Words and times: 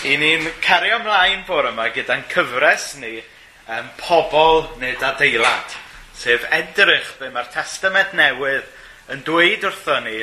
I 0.00 0.14
ni'n 0.16 0.46
cario 0.64 0.96
ymlaen 0.96 1.42
bore 1.44 1.74
yma 1.74 1.90
gyda'n 1.92 2.22
cyfres 2.32 2.94
ni 3.02 3.18
um, 3.20 3.90
pobl 4.00 4.62
neu 4.80 4.94
adeilad, 5.04 5.74
sef 6.16 6.46
edrych 6.56 7.10
be 7.18 7.28
mae'r 7.28 7.50
testament 7.52 8.14
newydd 8.16 9.12
yn 9.12 9.20
dweud 9.26 9.66
wrtho 9.68 9.98
ni 10.06 10.22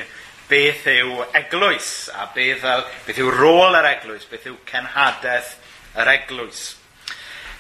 beth 0.49 0.89
yw 0.89 1.21
eglwys 1.37 1.91
a 2.09 2.25
beth, 2.33 2.65
yw, 2.65 2.89
beth 3.05 3.21
yw 3.21 3.29
rôl 3.37 3.77
yr 3.77 3.91
eglwys, 3.91 4.25
beth 4.31 4.49
yw 4.49 4.57
cenhadaeth 4.65 5.53
yr 6.01 6.13
eglwys. 6.15 6.65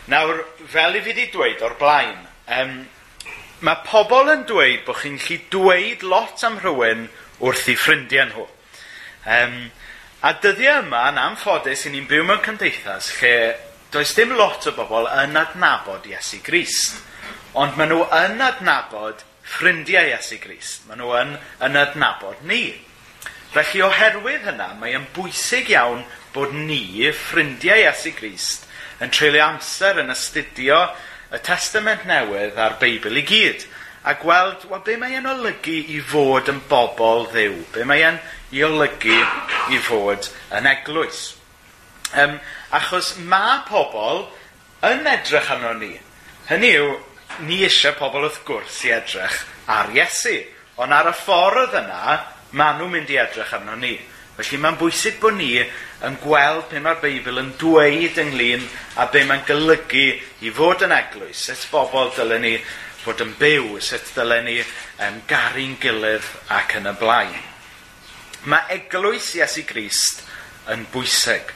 Nawr, 0.09 0.41
fel 0.73 0.97
i 0.97 1.05
fi 1.05 1.13
wedi 1.13 1.29
dweud 1.35 1.61
o'r 1.69 1.77
blaen, 1.77 2.23
um, 2.57 2.77
mae 3.61 3.83
pobl 3.85 4.33
yn 4.33 4.47
dweud 4.49 4.87
bod 4.89 5.03
chi'n 5.03 5.21
gallu 5.21 5.43
dweud 5.53 6.09
lot 6.15 6.49
am 6.49 6.57
rhywun 6.65 7.11
wrth 7.45 7.69
i 7.69 7.77
ffrindiau 7.77 8.31
nhw. 8.31 8.53
Um, 9.37 9.67
A 10.25 10.31
dyddiau 10.33 10.79
yma, 10.81 11.03
yn 11.11 11.19
amffodus, 11.21 11.83
i 11.85 11.91
ni'n 11.93 12.07
byw 12.09 12.23
mewn 12.25 12.39
cymdeithas 12.41 13.11
lle 13.19 13.33
does 13.93 14.15
dim 14.17 14.31
lot 14.33 14.65
o 14.65 14.71
bobl 14.73 15.05
yn 15.13 15.37
adnabod 15.37 16.07
Iesu 16.09 16.39
Grist, 16.41 17.03
ond 17.53 17.77
maen 17.77 17.93
nhw 17.93 18.07
yn 18.17 18.41
adnabod 18.41 19.21
ffrindiau 19.45 20.09
Iesu 20.09 20.39
Grist. 20.41 20.87
Maen 20.87 21.03
nhw 21.03 21.13
yn, 21.19 21.35
yn 21.67 21.77
adnabod 21.83 22.41
ni. 22.49 22.63
Felly 23.53 23.83
oherwydd 23.85 24.49
hynna, 24.49 24.71
mae 24.81 24.97
yn 24.97 25.05
bwysig 25.13 25.69
iawn 25.75 26.01
bod 26.33 26.57
ni, 26.57 26.81
ffrindiau 27.13 27.85
Iesu 27.85 28.15
Grist, 28.17 28.65
yn 28.97 29.13
treulio 29.13 29.45
amser 29.51 30.01
yn 30.01 30.09
astudio 30.09 30.81
y 31.29 31.43
Testament 31.45 32.09
Newydd 32.09 32.57
a'r 32.57 32.79
Beibl 32.81 33.21
i 33.21 33.25
gyd 33.27 33.69
a 34.07 34.13
gweld 34.17 34.65
wel, 34.69 34.81
be 34.81 34.97
mae 34.97 35.17
e'n 35.19 35.29
olygu 35.29 35.77
i 35.93 36.01
fod 36.01 36.49
yn 36.49 36.61
bobl 36.69 37.25
ddiw, 37.29 37.57
be 37.73 37.85
mae 37.85 38.05
e'n 38.07 38.19
i 38.55 38.63
olygu 38.63 39.17
i 39.73 39.79
fod 39.83 40.29
yn 40.55 40.69
eglwys. 40.71 41.23
Um, 42.15 42.37
achos 42.71 43.15
mae 43.27 43.59
pobl 43.67 44.23
yn 44.87 45.07
edrych 45.11 45.51
arno 45.51 45.73
ni. 45.79 45.93
Hynny 46.47 46.71
yw, 46.79 46.93
ni 47.47 47.63
eisiau 47.67 47.97
pobl 47.99 48.27
wrth 48.27 48.43
gwrs 48.47 48.83
i 48.87 48.93
edrych 48.95 49.41
ar 49.71 49.91
Iesu. 49.95 50.37
Ond 50.79 50.93
ar 50.93 51.09
y 51.11 51.15
ffordd 51.17 51.75
yna, 51.81 52.19
maen 52.55 52.79
nhw'n 52.79 52.93
mynd 52.93 53.11
i 53.11 53.19
edrych 53.19 53.51
arno 53.57 53.75
ni. 53.79 53.97
Felly 54.37 54.59
mae'n 54.61 54.77
bwysig 54.77 55.17
bod 55.19 55.35
ni 55.39 55.55
yn 55.57 56.17
gweld 56.21 56.67
be 56.69 56.79
mae'r 56.85 56.99
Beibl 57.01 57.41
yn 57.41 57.55
dweud 57.57 58.19
ynglyn 58.21 58.67
a 59.01 59.07
be 59.11 59.23
mae'n 59.25 59.41
golygu 59.47 60.07
i 60.45 60.53
fod 60.53 60.85
yn 60.85 60.93
eglwys. 60.93 61.47
Sut 61.49 61.65
bobl 61.73 62.13
dylen 62.15 62.45
ni 62.45 62.53
fod 63.01 63.25
yn 63.25 63.33
byw, 63.39 63.79
sut 63.81 64.13
dylen 64.15 64.45
ni 64.45 64.59
um, 64.61 65.21
garu'n 65.27 65.75
gilydd 65.81 66.31
ac 66.53 66.77
yn 66.77 66.91
y 66.93 66.97
blaen. 67.01 67.37
Mae 68.47 68.77
eglwys 68.77 69.33
Iesu 69.35 69.65
Grist 69.67 70.21
yn 70.71 70.85
bwysig. 70.93 71.49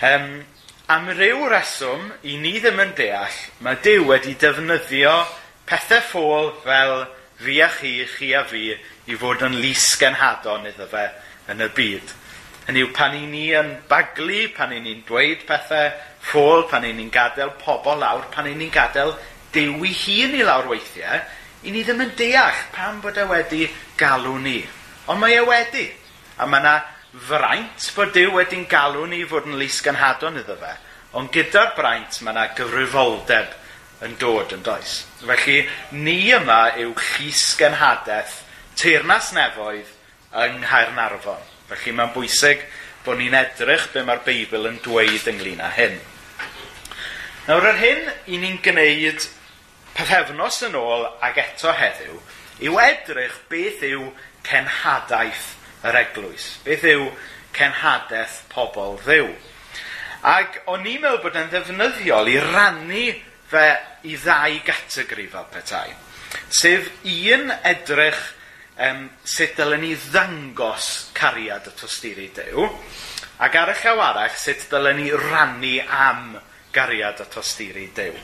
Um, 0.00 0.28
am 0.88 1.10
ryw 1.12 1.42
reswm, 1.52 2.06
i 2.24 2.38
ni 2.40 2.54
ddim 2.56 2.78
yn 2.80 2.94
deall, 2.96 3.34
mae 3.60 3.76
Dyw 3.84 4.06
wedi 4.08 4.32
defnyddio 4.40 5.12
pethau 5.68 6.00
ffôl 6.06 6.48
fel 6.62 7.02
fi 7.42 7.58
a 7.60 7.68
chi, 7.74 7.90
chi 8.08 8.30
a 8.32 8.40
fi, 8.48 8.70
i 8.72 9.18
fod 9.20 9.44
yn 9.44 9.58
lys 9.60 9.90
genhadon 10.00 10.64
iddo 10.70 10.86
fe 10.88 11.02
yn 11.52 11.60
y 11.60 11.68
byd. 11.76 12.14
Hynny 12.64 12.86
yw, 12.86 12.88
pan 12.96 13.18
i 13.18 13.26
ni 13.28 13.42
yn 13.58 13.74
baglu, 13.90 14.38
pan 14.56 14.72
i 14.72 14.80
ni'n 14.80 15.02
dweud 15.04 15.42
pethau 15.50 15.90
ffôl, 16.30 16.64
pan 16.70 16.86
i 16.88 16.94
ni'n 16.96 17.12
gadael 17.12 17.52
pobl 17.60 18.00
lawr, 18.00 18.24
pan 18.32 18.48
i 18.48 18.54
ni'n 18.56 18.72
gadael 18.72 19.12
dewi 19.52 19.92
hun 20.06 20.38
i 20.40 20.48
lawr 20.48 20.72
weithiau, 20.72 21.20
i 21.68 21.76
ni 21.76 21.84
ddim 21.84 22.06
yn 22.06 22.16
deall 22.16 22.64
pam 22.72 23.04
bod 23.04 23.20
e 23.20 23.28
wedi 23.28 23.68
galw 24.00 24.38
ni. 24.40 24.62
Ond 25.06 25.20
mae 25.20 25.36
e 25.36 25.44
wedi. 25.44 25.88
A 26.40 26.46
mae 26.50 26.62
yna 26.62 26.74
fraint 27.28 27.90
bod 27.94 28.14
Dyw 28.14 28.32
wedi'n 28.34 28.64
galw 28.70 29.04
ni 29.10 29.22
fod 29.28 29.46
yn 29.50 29.58
lys 29.60 29.80
ganhadon 29.84 30.40
iddo 30.40 30.56
fe. 30.60 30.72
Ond 31.14 31.30
gyda'r 31.34 31.74
braint 31.76 32.20
mae 32.22 32.34
yna 32.34 32.46
gyfrifoldeb 32.58 33.52
yn 34.04 34.16
dod 34.20 34.54
yn 34.56 34.64
does. 34.66 35.02
Felly, 35.22 35.60
ni 35.92 36.16
yma 36.34 36.74
yw 36.80 36.94
llys 36.96 37.44
genhadaeth 37.60 38.40
teirnas 38.80 39.30
nefoedd 39.36 39.92
yng 40.44 40.58
Nghaernarfon. 40.64 41.44
Felly 41.70 41.94
mae'n 41.94 42.12
bwysig 42.16 42.64
bod 43.04 43.20
ni'n 43.20 43.36
edrych 43.38 43.90
be 43.94 44.02
mae'r 44.04 44.24
Beibl 44.26 44.68
yn 44.68 44.80
dweud 44.84 45.30
ynglyn 45.30 45.62
â 45.62 45.70
hyn. 45.76 46.00
Nawr 47.44 47.70
yr 47.70 47.80
hyn 47.80 48.06
i 48.32 48.40
ni'n 48.40 48.60
gwneud 48.64 49.26
pethefnos 49.94 50.62
yn 50.66 50.78
ôl 50.80 51.04
ag 51.22 51.38
eto 51.42 51.72
heddiw 51.76 52.16
yw 52.64 52.78
edrych 52.80 53.36
beth 53.50 53.82
yw 53.86 54.08
cenhadaeth 54.46 55.50
yr 55.88 56.00
eglwys. 56.04 56.48
Beth 56.64 56.86
yw 56.88 57.08
cenhadaeth 57.56 58.42
pobl 58.52 58.98
ddiw? 59.04 59.28
Ac 60.24 60.62
o'n 60.72 60.86
i'n 60.88 61.02
meddwl 61.02 61.20
bod 61.24 61.36
e'n 61.36 61.50
ddefnyddiol 61.52 62.30
i 62.32 62.38
rannu 62.40 63.08
fe 63.50 63.66
i 64.08 64.16
ddau 64.20 64.60
gategori 64.64 65.26
fel 65.32 65.50
petai. 65.52 65.90
Sef 66.48 66.88
un 67.04 67.52
edrych 67.62 68.22
um, 68.78 69.04
sut 69.24 69.54
dylen 69.58 69.84
ni 69.84 69.92
ddangos 70.08 71.10
cariad 71.16 71.68
y 71.70 71.74
tosturi 71.78 72.30
dew, 72.34 72.66
ac 73.44 73.58
ar 73.60 73.74
y 73.74 73.76
llaw 73.82 74.02
arall 74.08 74.38
sut 74.38 74.66
dylen 74.72 74.98
ni 75.02 75.10
rannu 75.12 75.76
am 75.84 76.34
gariad 76.74 77.22
y 77.22 77.28
tosturi 77.30 77.86
dew. 77.94 78.16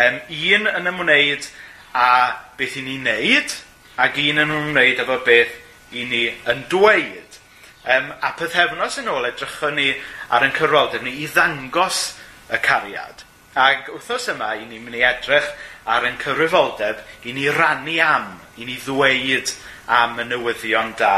Um, 0.00 0.22
un 0.54 0.70
yn 0.70 0.88
ymwneud 0.88 1.50
a 1.98 2.08
beth 2.56 2.78
i 2.80 2.86
ni'n 2.86 3.04
neud, 3.10 3.58
ac 4.00 4.16
un 4.22 4.40
yn 4.40 4.48
nhw'n 4.48 4.70
wneud 4.72 5.02
efo 5.02 5.18
beth 5.26 5.58
i 5.92 6.06
ni 6.08 6.22
yn 6.48 6.64
dweud. 6.72 7.38
Um, 7.82 8.12
a 8.22 8.30
pethefnos 8.38 9.00
yn 9.02 9.10
ôl 9.10 9.26
edrychon 9.26 9.76
ni 9.76 9.90
ar 10.32 10.46
yn 10.46 10.54
cyrwaldeb 10.56 11.02
ni 11.04 11.16
i 11.24 11.28
ddangos 11.28 12.12
y 12.52 12.60
cariad. 12.62 13.24
Ac 13.58 13.90
wrthos 13.92 14.30
yma, 14.32 14.54
i 14.56 14.64
ni'n 14.64 14.84
mynd 14.84 14.96
i 14.96 15.04
edrych 15.04 15.50
ar 15.92 16.06
yn 16.08 16.16
cyfrifoldeb 16.22 17.02
i 17.28 17.34
ni 17.36 17.48
rannu 17.52 17.98
am, 18.00 18.30
i 18.56 18.64
ni 18.68 18.78
ddweud 18.80 19.52
am 19.92 20.20
y 20.22 20.28
newyddion 20.30 20.94
da 20.96 21.14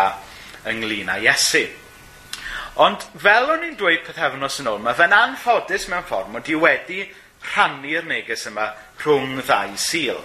ynglyn 0.70 1.12
â 1.12 1.20
Iesu. 1.22 1.66
Ond 2.82 3.04
fel 3.22 3.52
o'n 3.54 3.68
i'n 3.68 3.76
dweud 3.78 4.02
pethefnos 4.06 4.58
yn 4.62 4.72
ôl, 4.72 4.80
mae 4.82 4.96
fe'n 4.98 5.14
anffodus 5.14 5.86
mewn 5.92 6.08
ffordd 6.08 6.32
mod 6.32 6.48
i 6.50 6.56
wedi 6.58 7.04
rhannu'r 7.52 8.08
neges 8.08 8.48
yma 8.50 8.70
rhwng 9.04 9.38
ddau 9.44 9.76
sil. 9.78 10.18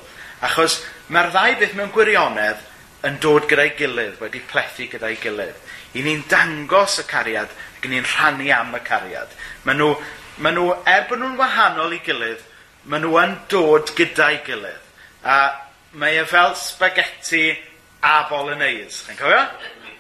Achos 0.45 0.79
mae'r 1.11 1.31
ddau 1.33 1.55
beth 1.59 1.75
mewn 1.75 1.91
gwirionedd 1.91 2.67
yn 3.07 3.17
dod 3.23 3.47
gyda'i 3.47 3.73
gilydd, 3.79 4.19
wedi 4.19 4.41
plethu 4.47 4.88
gyda'i 4.91 5.17
gilydd. 5.19 5.57
I 5.95 6.03
ni'n 6.03 6.25
dangos 6.31 7.00
y 7.01 7.05
cariad 7.09 7.51
ac 7.79 7.88
ni'n 7.88 8.07
rhannu 8.07 8.50
am 8.55 8.75
y 8.75 8.81
cariad. 8.85 9.31
Maen 9.66 9.79
nhw, 9.79 9.94
maen 10.44 10.57
nhw, 10.59 10.75
er 10.88 11.07
bod 11.09 11.22
nhw'n 11.22 11.39
wahanol 11.39 11.95
i 11.95 12.01
gilydd, 12.05 12.44
maen 12.91 13.05
nhw 13.05 13.17
yn 13.23 13.35
dod 13.51 13.94
gyda'i 13.97 14.41
gilydd. 14.47 14.85
A 15.23 15.39
mae 16.00 16.19
e 16.22 16.25
fel 16.27 16.53
spaghetti 16.59 17.47
a 18.03 18.21
bolognese, 18.29 19.07
chi'n 19.07 19.19
cofio? 19.19 19.41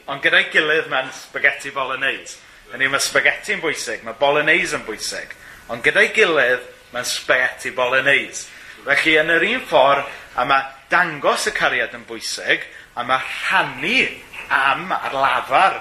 Ond 0.09 0.23
gyda'i 0.23 0.47
gilydd 0.53 0.87
mae'n 0.91 1.11
spaghetti 1.15 1.73
bolognese. 1.75 2.39
Yn 2.69 2.85
mae 2.91 3.01
spaghetti 3.01 3.55
yn 3.55 3.63
bwysig, 3.63 4.03
mae 4.05 4.17
bolognese 4.19 4.77
yn 4.77 4.85
bwysig. 4.85 5.31
Ond 5.73 5.83
gyda'i 5.85 6.11
gilydd, 6.13 6.67
mae'n 6.93 7.07
spaghetti 7.07 7.71
bolognese. 7.75 8.47
Felly, 8.85 9.15
yn 9.19 9.33
yr 9.33 9.45
un 9.49 9.63
ffordd, 9.67 10.07
a 10.35 10.45
mae 10.45 10.65
dangos 10.91 11.47
y 11.49 11.53
cariad 11.55 11.95
yn 11.97 12.05
bwysig, 12.09 12.65
a 12.95 13.05
mae 13.07 13.21
rhannu 13.23 14.01
am 14.53 14.91
ar 14.95 15.15
lafar 15.15 15.79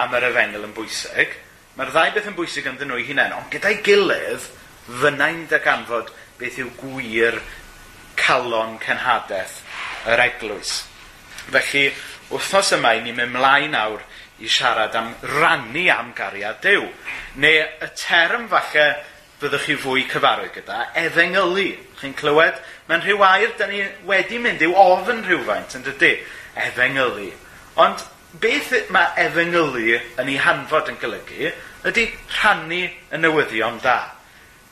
am 0.00 0.14
yr 0.16 0.28
efengel 0.30 0.66
yn 0.68 0.74
bwysig, 0.76 1.34
mae'r 1.76 1.92
ddau 1.94 2.14
beth 2.14 2.30
yn 2.30 2.38
bwysig 2.38 2.68
yn 2.70 2.80
nhw 2.80 3.00
hunain, 3.08 3.36
ond 3.36 3.50
gyda'i 3.52 3.80
gilydd, 3.86 4.48
fyna'n 5.02 5.46
darganfod 5.50 6.10
beth 6.38 6.58
yw 6.62 6.72
gwir 6.80 7.38
calon 8.18 8.76
cenhadaeth 8.82 9.60
yr 10.10 10.22
eglwys. 10.28 10.82
Felly, 11.48 11.88
wythnos 12.30 12.72
yma 12.76 12.94
i 12.96 13.02
ni'n 13.04 13.16
mynd 13.18 13.34
mlaen 13.36 13.74
nawr 13.74 14.04
i 14.42 14.48
siarad 14.50 14.94
am 14.98 15.12
rannu 15.36 15.84
am 15.92 16.12
gariad 16.16 16.60
Dyw. 16.64 16.86
Neu 17.42 17.60
y 17.62 17.88
term 17.98 18.48
falle 18.50 18.86
fyddwch 19.44 19.68
chi 19.68 19.76
fwy 19.80 20.06
cyfarwydd 20.08 20.56
gyda, 20.56 20.80
efengylu. 21.04 21.68
Chi'n 22.00 22.16
clywed, 22.18 22.58
mewn 22.88 23.04
rhyw 23.04 23.22
air, 23.28 23.52
da 23.58 23.68
ni 23.70 23.84
wedi 24.08 24.40
mynd 24.42 24.64
i'w 24.64 24.74
ofyn 24.80 25.22
rhywfaint, 25.28 25.76
yn 25.78 25.86
dydy, 25.86 26.16
efengylu. 26.66 27.30
Ond 27.84 28.02
beth 28.40 28.72
mae 28.94 29.12
efengylu 29.26 30.00
yn 30.18 30.30
ei 30.32 30.40
hanfod 30.42 30.90
yn 30.90 30.98
golygu 31.02 31.52
ydy 31.84 32.06
rhannu 32.38 32.80
y 33.12 33.20
newyddion 33.20 33.78
da. 33.84 33.98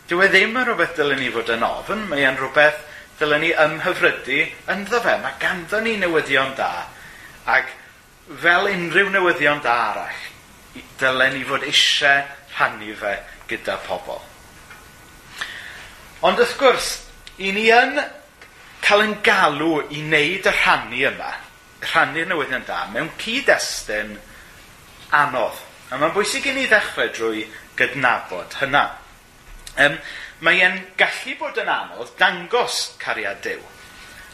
Dyw 0.08 0.24
e 0.24 0.28
ddim 0.32 0.56
yn 0.56 0.66
rhywbeth 0.66 0.96
dylen 0.96 1.20
ni 1.20 1.28
fod 1.34 1.52
yn 1.52 1.64
ofyn, 1.66 2.06
mae 2.08 2.24
e'n 2.26 2.40
rhywbeth 2.40 2.80
dylen 3.20 3.44
ni 3.44 3.52
ymhyfrydu 3.52 4.40
ynddo 4.72 5.02
fe. 5.04 5.19
Mae 5.22 5.38
ganddo 5.42 5.82
ni 5.84 5.94
newyddion 6.00 6.56
da, 6.58 6.72
ac 7.46 7.70
fel 8.42 8.70
unrhyw 8.72 9.12
newyddion 9.12 9.62
da 9.64 9.76
arall, 9.92 10.26
dylen 11.00 11.36
ni 11.36 11.46
fod 11.46 11.69
eisiau 11.69 12.26
rhannu 12.56 12.96
fe 12.98 13.16
gyda 13.50 13.78
pobl. 13.86 14.31
Ond 16.22 16.38
wrth 16.38 16.58
gwrs, 16.60 16.88
i 17.42 17.50
ni 17.50 17.64
yn 17.74 17.96
cael 18.82 19.00
yn 19.02 19.16
galw 19.26 19.80
i 19.90 20.02
wneud 20.04 20.46
y 20.46 20.52
rhannu 20.54 21.00
yma, 21.08 21.30
rhannu'r 21.82 22.28
newyddion 22.30 22.66
da, 22.69 22.84
mewn 22.92 23.10
cyd-destun 23.19 24.12
anodd. 25.19 25.58
A 25.90 25.98
mae'n 25.98 26.14
bwysig 26.14 26.46
i 26.46 26.54
ni 26.56 26.69
ddechrau 26.70 27.10
drwy 27.14 27.46
gydnabod 27.78 28.54
hynna. 28.60 28.84
Um, 29.82 29.96
mae 30.46 30.62
e'n 30.62 30.78
gallu 31.00 31.34
bod 31.40 31.58
yn 31.62 31.70
anodd 31.72 32.14
dangos 32.20 32.92
cariad 33.02 33.42
Dyw. 33.44 33.60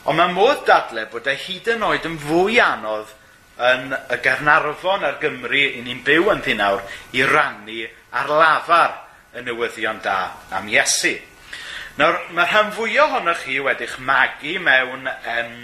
Ond 0.08 0.20
mae 0.20 0.32
modd 0.32 0.67
dadle 0.69 1.06
bod 1.12 1.26
e 1.29 1.35
hyd 1.40 1.73
yn 1.75 1.87
oed 1.88 2.06
yn 2.08 2.20
fwy 2.20 2.61
anodd 2.64 3.11
yn 3.69 3.90
y 3.96 4.20
Gernarfon 4.25 5.08
a'r 5.08 5.19
Gymru 5.23 5.64
i 5.73 5.82
ni'n 5.85 6.05
byw 6.06 6.31
yn 6.32 6.44
ddi 6.44 6.55
nawr 6.61 6.85
i 7.17 7.25
rannu 7.26 7.81
ar 8.17 8.31
lafar 8.31 8.94
y 9.37 9.43
newyddion 9.49 10.00
da 10.05 10.20
am 10.55 10.69
Iesu. 10.70 11.17
Nawr, 11.99 12.15
mae 12.31 12.47
rhan 12.47 12.69
fwyaf 12.71 13.09
ohonoch 13.11 13.41
chi 13.43 13.56
wedi'ch 13.59 13.97
magu 14.06 14.53
mewn 14.62 15.09
um, 15.11 15.55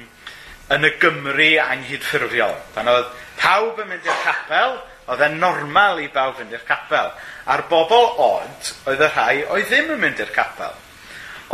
yn 0.75 0.87
y 0.89 0.91
Gymru 0.99 1.51
anghydffurfiol. 1.63 2.57
Pan 2.75 2.91
oedd 2.91 3.13
pawb 3.39 3.79
yn 3.85 3.93
mynd 3.93 4.09
i'r 4.09 4.19
capel, 4.25 4.75
oedd 5.07 5.23
e'n 5.23 5.39
normal 5.39 6.01
i 6.03 6.09
bawb 6.11 6.41
fynd 6.41 6.57
i'r 6.57 6.65
capel. 6.67 7.13
A'r 7.47 7.63
bobl 7.71 8.09
od 8.25 8.73
oedd 8.91 9.05
y 9.07 9.11
rhai 9.13 9.45
oedd 9.45 9.71
ddim 9.71 9.95
yn 9.95 10.03
mynd 10.03 10.25
i'r 10.25 10.35
capel. 10.35 10.75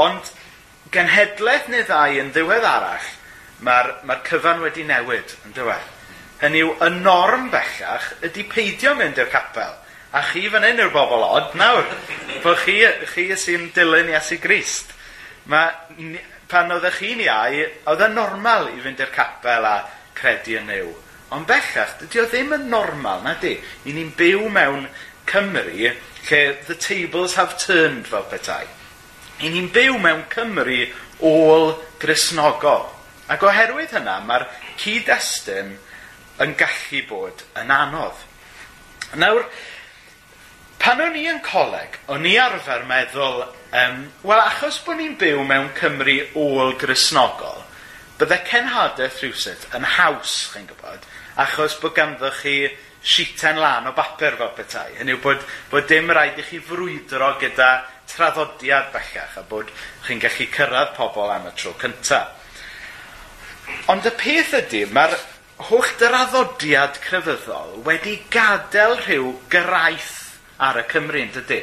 Ond 0.00 0.32
genhedlaeth 0.96 1.68
neu 1.68 1.84
ddau 1.84 2.16
yn 2.22 2.32
ddiwedd 2.32 2.64
arall, 2.70 3.12
mae'r 3.66 3.92
mae 4.08 4.24
cyfan 4.30 4.64
wedi 4.64 4.88
newid 4.88 5.36
yn 5.44 5.58
diwedd. 5.60 5.92
Hynny 6.40 6.64
yw, 6.64 6.72
y 6.80 6.92
norm 7.02 7.50
bellach 7.52 8.14
ydy 8.24 8.48
peidio 8.48 8.96
mynd 8.96 9.20
i'r 9.20 9.28
capel. 9.28 9.76
A 10.10 10.24
chi 10.26 10.48
fan 10.50 10.66
hyn 10.66 10.80
yw'r 10.82 10.94
bobl 10.94 11.22
od 11.22 11.54
nawr. 11.58 11.86
Bo 12.42 12.56
chi, 12.58 12.80
chi 13.12 13.28
sy'n 13.38 13.70
dilyn 13.76 14.10
Iesu 14.10 14.40
Grist. 14.42 14.90
Mae, 15.50 15.70
pan 16.50 16.72
oeddech 16.74 16.98
chi'n 16.98 17.22
iau, 17.26 17.60
oedd 17.92 18.02
yn 18.08 18.16
normal 18.18 18.72
i 18.72 18.80
fynd 18.82 19.02
i'r 19.04 19.12
capel 19.14 19.68
a 19.68 19.76
credu 20.18 20.58
yn 20.58 20.66
Nuw. 20.70 20.90
Ond 21.30 21.46
bellach, 21.46 21.94
dydy 22.00 22.24
o 22.24 22.26
ddim 22.26 22.56
yn 22.56 22.66
normal, 22.72 23.22
na 23.22 23.36
di. 23.38 23.54
I 23.86 23.94
ni'n 23.94 24.10
byw 24.18 24.48
mewn 24.50 24.88
Cymru 25.30 25.92
lle 26.28 26.40
the 26.66 26.74
tables 26.74 27.34
have 27.34 27.56
turned 27.58 28.06
fel 28.10 28.26
petai. 28.26 28.66
I 29.40 29.48
ni'n 29.48 29.70
byw 29.72 29.98
mewn 30.02 30.24
Cymru 30.32 30.88
ôl 31.22 31.76
grisnogol. 32.02 32.88
Ac 33.30 33.46
oherwydd 33.46 33.94
hynna, 33.94 34.18
mae'r 34.26 34.48
cyd-destun 34.80 35.76
yn 36.42 36.56
gallu 36.58 37.04
bod 37.06 37.44
yn 37.60 37.70
anodd. 37.70 38.26
Nawr, 39.20 39.46
Pan 40.80 41.00
o'n 41.04 41.16
i 41.18 41.26
yn 41.28 41.42
coleg, 41.44 41.98
o'n 42.08 42.24
i 42.24 42.38
arfer 42.40 42.86
meddwl, 42.88 43.42
um, 43.76 43.96
wel, 44.24 44.40
achos 44.40 44.78
bod 44.86 44.96
ni'n 44.96 45.18
byw 45.20 45.42
mewn 45.44 45.66
Cymru 45.76 46.14
ôl 46.40 46.72
grisnogol, 46.80 47.58
bydde 48.16 48.38
cenhadaeth 48.48 49.18
rhywsut 49.20 49.66
yn 49.76 49.84
haws, 49.98 50.36
chi'n 50.54 50.64
gwybod, 50.70 51.04
achos 51.44 51.76
bod 51.82 51.92
ganddoch 51.98 52.38
chi 52.40 52.54
sieten 53.04 53.60
lan 53.60 53.90
o 53.90 53.92
bapur 53.96 54.38
fel 54.40 54.54
petai. 54.56 54.94
Hynny 54.96 55.18
yw 55.18 55.20
bod, 55.24 55.44
bod 55.68 55.84
dim 55.88 56.08
rhaid 56.08 56.40
i 56.40 56.46
chi 56.48 56.62
frwydro 56.64 57.34
gyda 57.42 57.68
traddodiad 58.08 58.88
bellach 58.94 59.36
a 59.36 59.44
bod 59.52 59.68
chi'n 60.06 60.24
gallu 60.24 60.48
cyrraedd 60.56 60.96
pobl 60.96 61.34
am 61.34 61.50
y 61.50 61.54
tro 61.60 61.74
cyntaf. 61.80 62.32
Ond 63.92 64.08
y 64.08 64.14
peth 64.16 64.56
ydy, 64.62 64.86
mae'r 64.96 65.12
hwch 65.68 65.92
draddodiad 66.00 66.96
crefyddol 67.04 67.82
wedi 67.84 68.16
gadael 68.32 68.96
rhyw 69.04 69.36
geraith 69.52 70.29
ar 70.60 70.80
y 70.80 70.84
Cymru, 70.90 71.22
yn 71.24 71.32
dydy? 71.34 71.60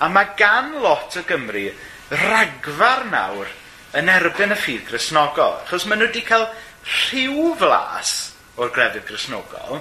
A 0.00 0.08
mae 0.12 0.34
gan 0.38 0.74
lot 0.80 1.16
o 1.20 1.24
Gymru 1.28 1.66
ragfar 2.10 3.06
nawr 3.10 3.50
yn 3.98 4.10
erbyn 4.10 4.54
y 4.54 4.58
ffydd 4.58 4.86
grisnogol. 4.88 5.58
Chos 5.68 5.86
maen 5.88 6.02
nhw 6.02 6.10
wedi 6.10 6.22
cael 6.26 6.46
rhyw 6.86 7.50
flas 7.60 8.14
o'r 8.60 8.72
grefydd 8.74 9.06
grisnogol, 9.08 9.80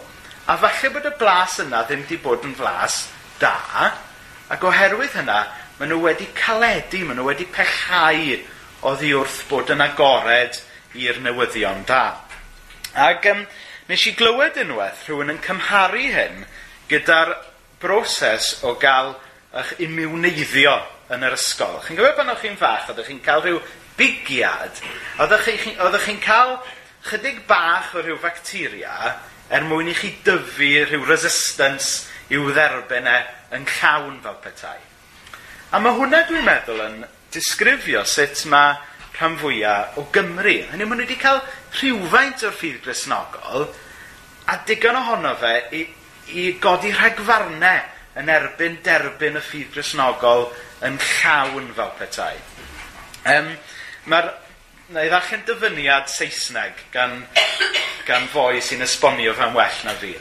a 0.50 0.56
falle 0.58 0.92
bod 0.94 1.08
y 1.10 1.14
blas 1.20 1.60
yna 1.64 1.84
ddim 1.86 2.04
wedi 2.06 2.20
bod 2.24 2.46
yn 2.48 2.56
flas 2.58 3.04
da, 3.42 3.56
ac 4.50 4.64
oherwydd 4.66 5.18
hynna, 5.20 5.44
maen 5.80 5.94
nhw 5.94 6.02
wedi 6.08 6.30
caledu, 6.38 7.04
maen 7.06 7.20
nhw 7.22 7.28
wedi 7.30 7.48
pechau 7.54 8.40
o 8.88 8.96
ddiwrth 8.98 9.44
bod 9.50 9.72
yn 9.76 9.84
agored 9.86 10.58
i'r 10.98 11.22
newyddion 11.24 11.86
da. 11.88 12.04
Ac 12.98 13.28
um, 13.32 13.46
nes 13.90 14.08
i 14.10 14.16
glywed 14.18 14.58
unwaith 14.64 15.06
rhywun 15.06 15.36
yn 15.36 15.42
cymharu 15.46 16.08
hyn 16.16 16.44
gyda'r 16.90 17.36
broses 17.82 18.58
o 18.68 18.76
gael 18.80 19.14
eich 19.56 19.76
imiwneiddio 19.86 20.76
yn 21.14 21.26
yr 21.26 21.36
ysgol. 21.38 21.80
Chi'n 21.86 21.98
gwybod 21.98 22.18
pan 22.18 22.34
o'ch 22.34 22.44
chi'n 22.44 22.60
fach, 22.60 22.90
oeddech 22.92 23.10
chi'n 23.10 23.24
cael 23.26 23.42
rhyw 23.46 23.62
bigiad, 23.98 24.84
oeddech 25.20 25.48
chi'n 25.48 25.88
chi 26.06 26.18
cael 26.24 26.60
chydig 27.10 27.42
bach 27.48 27.96
o 27.96 28.04
rhyw 28.04 28.20
bacteria 28.22 29.16
er 29.50 29.66
mwyn 29.66 29.90
i 29.90 29.96
chi 29.98 30.12
dyfu 30.26 30.70
rhyw 30.90 31.08
resistance 31.08 32.06
i'w 32.30 32.52
dderbyn 32.54 33.10
e 33.10 33.18
yn 33.58 33.66
llawn 33.80 34.20
fel 34.24 34.38
petai. 34.44 34.78
A 35.74 35.80
mae 35.82 35.96
hwnna 35.98 36.22
dwi'n 36.28 36.46
meddwl 36.46 36.84
yn 36.86 37.02
disgrifio 37.34 38.04
sut 38.06 38.44
mae 38.52 38.78
rhan 39.18 39.38
fwyaf 39.42 39.98
o 40.00 40.06
Gymru. 40.14 40.56
Hynny 40.72 40.86
maen 40.86 41.02
nhw 41.02 41.08
wedi 41.08 41.18
cael 41.20 41.42
rhywfaint 41.80 42.46
o'r 42.46 42.56
ffydd 42.56 42.84
grisnogol 42.86 43.68
a 44.50 44.58
digon 44.66 44.98
ohono 44.98 45.34
fe 45.42 45.56
i, 45.78 45.84
i 46.34 46.52
godi 46.62 46.92
rhegfarnau 46.94 48.20
yn 48.20 48.30
erbyn 48.34 48.80
derbyn 48.84 49.40
y 49.40 49.44
ffydd 49.44 49.74
grisnogol 49.74 50.50
yn 50.86 50.98
llawn 51.00 51.72
fel 51.78 51.92
petai. 52.00 52.36
Um, 53.30 53.54
Mae'r 54.10 54.30
na 54.90 55.04
i 55.06 55.10
ddallan 55.12 55.44
dyfyniad 55.46 56.10
Saesneg 56.10 56.80
gan, 56.94 57.20
gan 58.08 58.28
foi 58.34 58.62
sy'n 58.64 58.82
esbonio 58.82 59.36
fan 59.38 59.54
well 59.54 59.82
na 59.86 59.94
fi. 59.94 60.16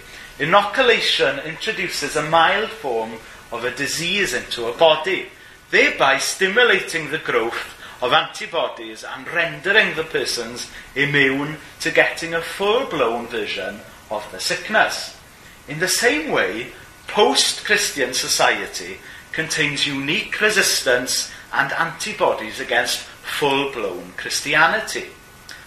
Inoculation 0.44 1.40
introduces 1.48 2.16
a 2.16 2.22
mild 2.28 2.70
form 2.70 3.14
of 3.50 3.64
a 3.64 3.70
disease 3.70 4.34
into 4.34 4.66
a 4.66 4.76
body, 4.76 5.26
thereby 5.70 6.18
stimulating 6.18 7.10
the 7.10 7.18
growth 7.18 7.74
of 8.02 8.12
antibodies 8.12 9.04
and 9.04 9.26
rendering 9.28 9.96
the 9.96 10.04
persons 10.04 10.70
immune 10.94 11.56
to 11.80 11.90
getting 11.90 12.34
a 12.34 12.40
full-blown 12.40 13.26
version 13.26 13.80
of 14.10 14.30
the 14.30 14.38
sickness. 14.38 15.17
In 15.68 15.78
the 15.80 15.88
same 15.88 16.30
way, 16.30 16.72
post 17.06 17.64
Christian 17.64 18.14
society 18.14 18.98
contains 19.32 19.86
unique 19.86 20.40
resistance 20.40 21.30
and 21.52 21.72
antibodies 21.72 22.58
against 22.58 23.00
full 23.00 23.70
blown 23.72 24.12
Christianity. 24.16 25.06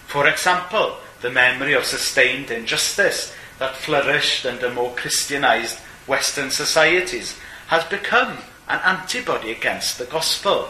For 0.06 0.28
example, 0.28 0.96
the 1.20 1.30
memory 1.30 1.74
of 1.74 1.84
sustained 1.84 2.50
injustice 2.50 3.32
that 3.58 3.76
flourished 3.76 4.44
under 4.44 4.70
more 4.70 4.92
Christianized 4.94 5.78
Western 6.06 6.50
societies 6.50 7.38
has 7.68 7.84
become 7.84 8.38
an 8.68 8.80
antibody 8.84 9.52
against 9.52 9.98
the 9.98 10.04
gospel. 10.04 10.68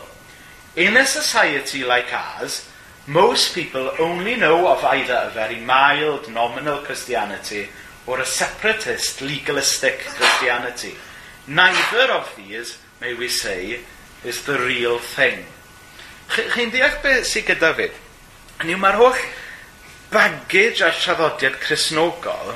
In 0.77 0.97
a 0.97 1.07
society 1.07 1.85
like 1.85 2.13
ours, 2.13 2.69
most 3.07 3.55
people 3.55 3.91
only 3.99 4.37
know 4.37 4.69
of 4.69 4.85
either 4.85 5.15
a 5.25 5.31
very 5.31 5.61
mild, 5.61 6.31
nominal 6.31 6.79
Christianity 6.79 7.69
or 8.07 8.21
a 8.21 8.27
separatist 8.27 9.21
legalistic 9.21 10.01
Christianity. 10.01 10.95
Neither 11.47 12.13
of 12.13 12.33
these, 12.37 12.79
may 13.01 13.15
we 13.15 13.29
say, 13.29 13.81
is 14.25 14.45
the 14.45 14.59
real 14.59 14.99
thing. 14.99 15.45
Chi'n 16.33 16.71
deall 16.73 16.95
beth 17.03 17.27
sydd 17.29 17.51
gyda 17.51 17.73
fi? 17.77 17.89
Niw 18.65 18.79
mae'r 18.81 18.99
holl 19.01 19.25
baggage 20.13 20.85
a'r 20.85 20.95
traddodiad 20.97 21.59
chrysnogol 21.61 22.55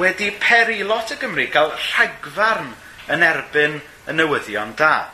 wedi 0.00 0.30
peri 0.40 0.82
lot 0.84 1.12
o 1.12 1.18
Gymru 1.20 1.46
gael 1.52 1.72
rhagfarn 1.76 2.72
yn 3.12 3.24
erbyn 3.26 3.78
y 3.80 4.16
newyddion 4.16 4.74
da. 4.78 5.12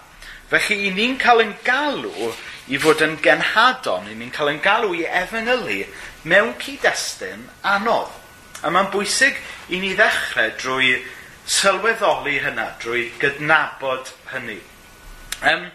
Felly, 0.53 0.79
i 0.89 0.91
ni'n 0.95 1.19
cael 1.21 1.45
yn 1.45 1.55
galw 1.65 2.33
i 2.73 2.79
fod 2.81 3.03
yn 3.05 3.15
genhadon, 3.25 4.11
i 4.11 4.17
ni'n 4.17 4.33
cael 4.35 4.53
yn 4.53 4.61
galw 4.65 4.93
i 4.97 5.07
efengylu 5.09 5.79
mewn 6.29 6.53
cyd-destun 6.61 7.47
anodd. 7.75 8.11
A 8.63 8.71
mae'n 8.71 8.91
bwysig 8.93 9.39
i 9.71 9.81
ni 9.81 9.93
ddechrau 9.95 10.51
drwy 10.59 10.97
sylweddoli 11.47 12.39
hynna, 12.43 12.73
drwy 12.83 13.07
gydnabod 13.21 14.11
hynny. 14.33 14.59
Um, 15.43 15.67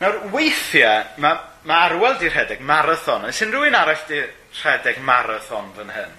nawr, 0.00 0.18
weithiau, 0.32 1.04
mae 1.22 1.38
ma 1.68 1.82
arwel 1.86 2.18
di 2.20 2.30
rhedeg 2.30 2.60
marathon. 2.64 3.26
Ys 3.28 3.42
unrhyw 3.44 3.68
un 3.68 3.76
arall 3.78 4.04
di 4.08 4.22
rhedeg 4.62 5.00
marathon 5.04 5.72
fan 5.76 5.92
hyn? 5.96 6.16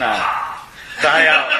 Na. 0.00 0.12
Da 1.02 1.14
iawn. 1.24 1.58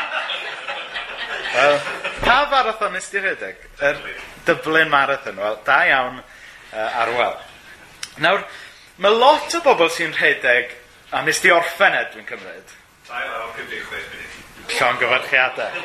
Wel, 1.56 1.76
pa 2.22 2.38
marathon 2.52 2.98
ys 2.98 3.10
di 3.12 3.22
rhedeg? 3.22 3.68
Yr 3.80 3.94
er 3.94 4.22
Dublin 4.46 4.90
Marathon. 4.92 5.42
Wel, 5.42 5.60
da 5.66 5.82
iawn 5.90 6.22
uh, 6.22 7.02
arwel. 7.02 7.38
Nawr, 8.22 8.46
mae 9.02 9.14
lot 9.14 9.58
o 9.58 9.62
bobl 9.64 9.90
sy'n 9.92 10.14
rhedeg, 10.16 10.74
a 11.14 11.22
nes 11.26 11.42
di 11.42 11.52
orffen 11.54 11.98
ed, 11.98 12.12
dwi'n 12.14 12.28
cymryd. 12.30 12.74
Da 13.08 13.22
iawn, 13.26 13.54
56 13.58 14.10
munud 14.12 14.35
llongyfarchiadau. 14.74 15.82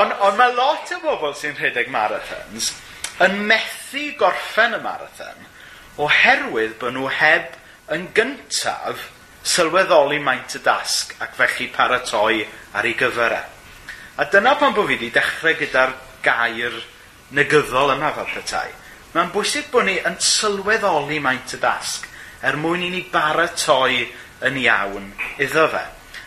Ond 0.00 0.14
on 0.28 0.36
mae 0.38 0.54
lot 0.56 0.92
o 0.96 1.00
bobl 1.02 1.34
sy'n 1.36 1.56
rhedeg 1.58 1.90
marathons 1.92 2.72
yn 3.24 3.42
methu 3.48 4.06
gorffen 4.20 4.76
y 4.76 4.80
marathon 4.84 5.48
oherwydd 6.00 6.78
bod 6.80 6.96
nhw 6.96 7.10
heb 7.18 7.58
yn 7.92 8.06
gyntaf 8.16 9.08
sylweddoli 9.44 10.20
maint 10.22 10.56
y 10.56 10.62
dasg 10.64 11.12
ac 11.20 11.34
felly 11.36 11.68
paratoi 11.74 12.44
ar 12.78 12.88
ei 12.88 12.94
gyfer 12.98 13.36
e. 13.36 13.42
A 14.16 14.24
dyna 14.32 14.54
pan 14.60 14.74
bod 14.76 14.88
fi 14.88 14.96
wedi 14.96 15.10
dechrau 15.12 15.56
gyda'r 15.58 15.94
gair 16.24 16.78
negyddol 17.36 17.94
yma 17.96 18.12
fel 18.16 18.30
petai. 18.32 18.68
Mae'n 19.12 19.32
bwysig 19.34 19.68
bod 19.72 19.88
ni 19.88 19.98
yn 20.00 20.16
sylweddoli 20.22 21.18
maint 21.20 21.56
y 21.56 21.60
dasg 21.60 22.06
er 22.42 22.56
mwyn 22.60 22.86
i 22.86 22.92
ni 22.94 23.02
baratoi 23.12 24.06
yn 24.48 24.56
iawn 24.62 25.10
iddo 25.42 25.66
fe. 25.74 25.82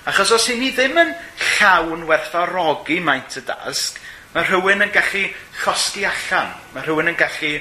Achos 0.05 0.35
os 0.35 0.49
i 0.53 0.59
ni 0.59 0.69
ddim 0.69 0.99
yn 1.01 1.15
llawn 1.57 2.03
werthfawrogi 2.05 2.99
maint 3.01 3.39
y 3.39 3.41
dasg, 3.47 3.97
mae 4.35 4.45
rhywun 4.45 4.85
yn 4.85 4.93
gallu 4.93 5.23
chosgi 5.63 6.05
allan. 6.05 6.51
Mae 6.75 6.85
rhywun 6.85 7.09
yn 7.09 7.17
gallu 7.17 7.55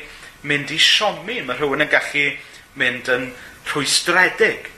mynd 0.45 0.75
i 0.75 0.77
siomi. 0.77 1.39
Mae 1.41 1.57
rhywun 1.57 1.87
yn 1.87 1.93
gallu 1.93 2.27
mynd 2.77 3.09
yn 3.15 3.31
rhwystredig. 3.71 4.69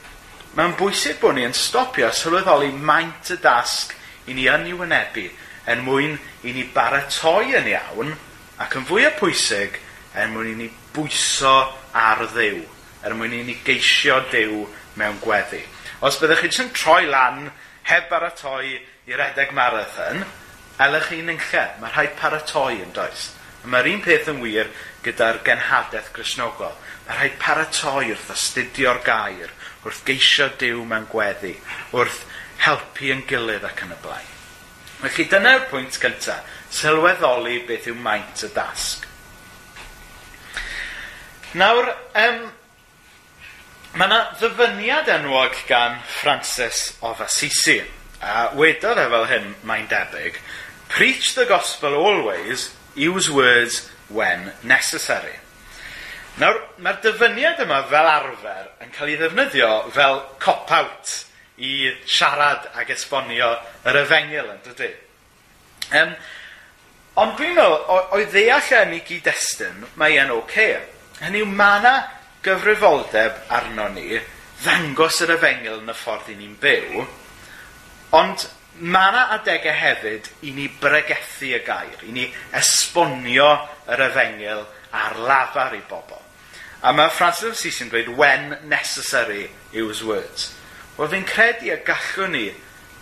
Mae'n 0.55 0.77
bwysig 0.79 1.19
bod 1.19 1.35
ni 1.35 1.43
yn 1.49 1.59
stopio 1.59 2.13
sylweddoli 2.15 2.71
maint 2.71 3.35
y 3.35 3.41
dasg 3.43 3.97
i 4.31 4.37
ni 4.39 4.47
yn 4.47 4.71
ei 4.71 4.79
wynebu 4.79 5.27
er 5.67 5.83
mwyn 5.83 6.15
i 6.47 6.55
ni 6.55 6.63
baratoi 6.71 7.57
yn 7.59 7.67
iawn 7.75 8.15
ac 8.63 8.79
yn 8.79 8.87
fwy 8.87 9.09
o 9.11 9.15
pwysig 9.19 9.81
er 10.15 10.31
mwyn 10.31 10.55
i 10.55 10.59
ni 10.63 10.69
bwyso 10.95 11.57
ar 11.93 12.23
ddew, 12.31 12.63
er 13.03 13.19
mwyn 13.19 13.35
i 13.37 13.43
ni 13.51 13.59
geisio 13.67 14.23
dew 14.31 14.63
mewn 14.97 15.19
gweddi. 15.25 15.61
Os 16.05 16.19
byddwch 16.21 16.43
chi 16.43 16.51
jyst 16.51 16.65
yn 16.67 16.75
troi 16.77 17.07
lan 17.09 17.47
heb 17.89 18.11
baratoi 18.11 18.75
i 19.09 19.17
redeg 19.17 19.55
marathon, 19.57 20.25
elech 20.83 21.09
chi'n 21.09 21.33
unlle. 21.33 21.65
Mae 21.81 21.93
rhaid 21.95 22.17
paratoi 22.19 22.83
yn 22.85 22.93
does. 22.97 23.31
Mae'r 23.67 23.89
un 23.91 24.03
peth 24.05 24.29
yn 24.31 24.43
wir 24.45 24.69
gyda'r 25.07 25.41
genhadaeth 25.47 26.13
grisnogol. 26.15 26.75
Mae 27.07 27.17
rhaid 27.17 27.39
paratoi 27.41 28.11
wrth 28.13 28.29
astudio'r 28.35 29.01
gair, 29.07 29.55
wrth 29.87 30.03
geisio 30.07 30.51
Dyw 30.61 30.85
mewn 30.85 31.09
gweddi, 31.11 31.55
wrth 31.97 32.21
helpu 32.67 33.11
yn 33.15 33.25
gilydd 33.31 33.65
ac 33.67 33.83
yn 33.87 33.97
y 33.97 33.99
blaen. 34.05 34.33
Felly 35.01 35.27
dyna'r 35.33 35.67
pwynt 35.71 35.97
cyntaf, 36.01 36.45
sylweddoli 36.73 37.63
beth 37.69 37.89
yw 37.91 37.97
maint 38.05 38.45
y 38.45 38.53
dasg. 38.53 39.05
Nawr, 41.57 41.89
um, 42.21 42.47
Mae 43.97 44.11
yna 44.11 44.17
ddyfyniad 44.37 45.07
enwog 45.09 45.55
gan 45.71 45.95
Francis 46.05 46.91
of 47.01 47.23
Assisi. 47.25 47.79
A 48.21 48.51
wedodd 48.53 48.99
e 49.01 49.07
fel 49.09 49.23
hyn, 49.31 49.47
mae'n 49.65 49.87
debyg, 49.89 50.37
Preach 50.93 51.35
the 51.35 51.47
gospel 51.47 51.95
always, 51.95 52.75
use 52.95 53.31
words 53.31 53.89
when 54.09 54.53
necessary. 54.63 55.33
Nawr, 56.37 56.59
mae'r 56.85 56.99
dyfyniad 57.07 57.63
yma 57.65 57.79
fel 57.89 58.09
arfer 58.11 58.67
yn 58.85 58.93
cael 58.93 59.15
ei 59.15 59.17
ddefnyddio 59.23 59.71
fel 59.97 60.21
cop-out 60.45 61.15
i 61.57 61.95
siarad 62.05 62.69
ag 62.77 62.93
esbonio 62.93 63.55
yr 63.89 64.01
efengil 64.03 64.53
yn 64.53 64.61
dydy. 64.67 64.91
Um, 65.97 66.13
ond 67.25 67.33
dwi'n 67.41 67.57
meddwl, 67.57 67.79
o'i 68.13 68.29
ddeall 68.29 68.69
e 68.77 68.83
yn 68.83 68.95
ei 68.99 69.01
gyd-destun, 69.09 69.89
mae 69.97 70.21
e'n 70.21 70.37
oce. 70.37 70.69
Okay. 70.69 70.77
Hynny 71.23 71.41
yw, 71.47 71.49
mae 71.49 71.81
yna 71.81 71.95
gyfrifoldeb 72.47 73.47
arno 73.53 73.89
ni 73.93 74.21
ddangos 74.63 75.21
yr 75.27 75.35
efengil 75.37 75.81
yn 75.83 75.93
y 75.93 75.97
ffordd 75.97 76.31
i 76.33 76.37
ni'n 76.39 76.55
byw, 76.63 77.03
ond 78.17 78.47
mae 78.81 79.11
yna 79.11 79.25
adegau 79.37 79.75
hefyd 79.77 80.29
i 80.47 80.53
ni 80.57 80.69
bregethu 80.81 81.51
y 81.57 81.61
gair, 81.67 82.05
i 82.07 82.13
ni 82.15 82.27
esbonio 82.57 83.49
yr 83.93 84.05
efengil 84.09 84.65
ar 84.97 85.19
lafar 85.27 85.77
i 85.77 85.83
bobl. 85.89 86.21
A 86.83 86.93
mae 86.93 87.11
Francis 87.11 87.49
of 87.49 87.57
Assisi 87.57 87.85
yn 87.85 87.91
dweud, 87.91 88.13
when 88.17 88.57
necessary 88.69 89.49
use 89.73 90.05
words. 90.05 90.53
Wel 90.97 91.11
fi'n 91.13 91.27
credu 91.29 91.73
y 91.73 91.79
gallwn 91.85 92.37
ni 92.37 92.45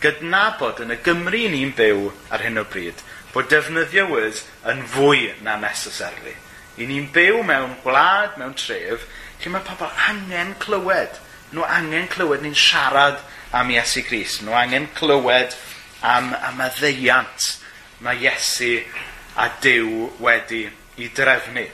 gydnabod 0.03 0.83
yn 0.85 0.95
y 0.95 0.99
Gymru 1.05 1.43
ni'n 1.51 1.75
byw 1.77 2.09
ar 2.33 2.45
hyn 2.45 2.63
o 2.63 2.65
bryd, 2.71 3.03
bod 3.35 3.51
defnyddio 3.51 4.07
words 4.13 4.45
yn 4.71 4.83
fwy 4.95 5.33
na 5.43 5.59
necessarily. 5.61 6.37
I 6.79 6.87
ni'n 6.91 7.11
byw 7.15 7.43
mewn 7.47 7.77
gwlad, 7.85 8.39
mewn 8.39 8.55
tref, 8.59 9.07
Felly 9.45 9.59
mae 9.59 9.67
pobl 9.69 9.91
angen 10.09 10.55
clywed. 10.57 11.19
Nhw 11.53 11.65
angen 11.69 12.07
clywed 12.09 12.41
ni'n 12.41 12.55
siarad 12.57 13.19
am 13.53 13.69
Iesu 13.75 14.01
Gris. 14.07 14.39
Nhw 14.41 14.55
angen 14.57 14.87
clywed 14.97 15.53
am, 16.01 16.31
am 16.33 16.63
y 16.65 16.69
ddeiant 16.79 17.49
mae 18.01 18.23
Iesu 18.23 18.71
a 19.37 19.51
Dyw 19.61 20.09
wedi 20.25 20.63
i 20.97 21.11
drefnu. 21.13 21.67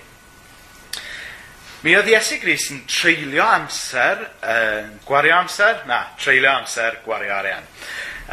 Mi 1.87 1.95
oedd 1.95 2.11
Iesu 2.11 2.41
Gris 2.43 2.67
yn 2.75 2.83
treulio 2.91 3.47
amser, 3.47 4.27
uh, 4.43 4.91
gwario 5.07 5.39
amser? 5.39 5.85
Na, 5.87 6.03
treulio 6.19 6.51
amser, 6.51 6.99
gwario 7.07 7.39
arian. 7.39 7.73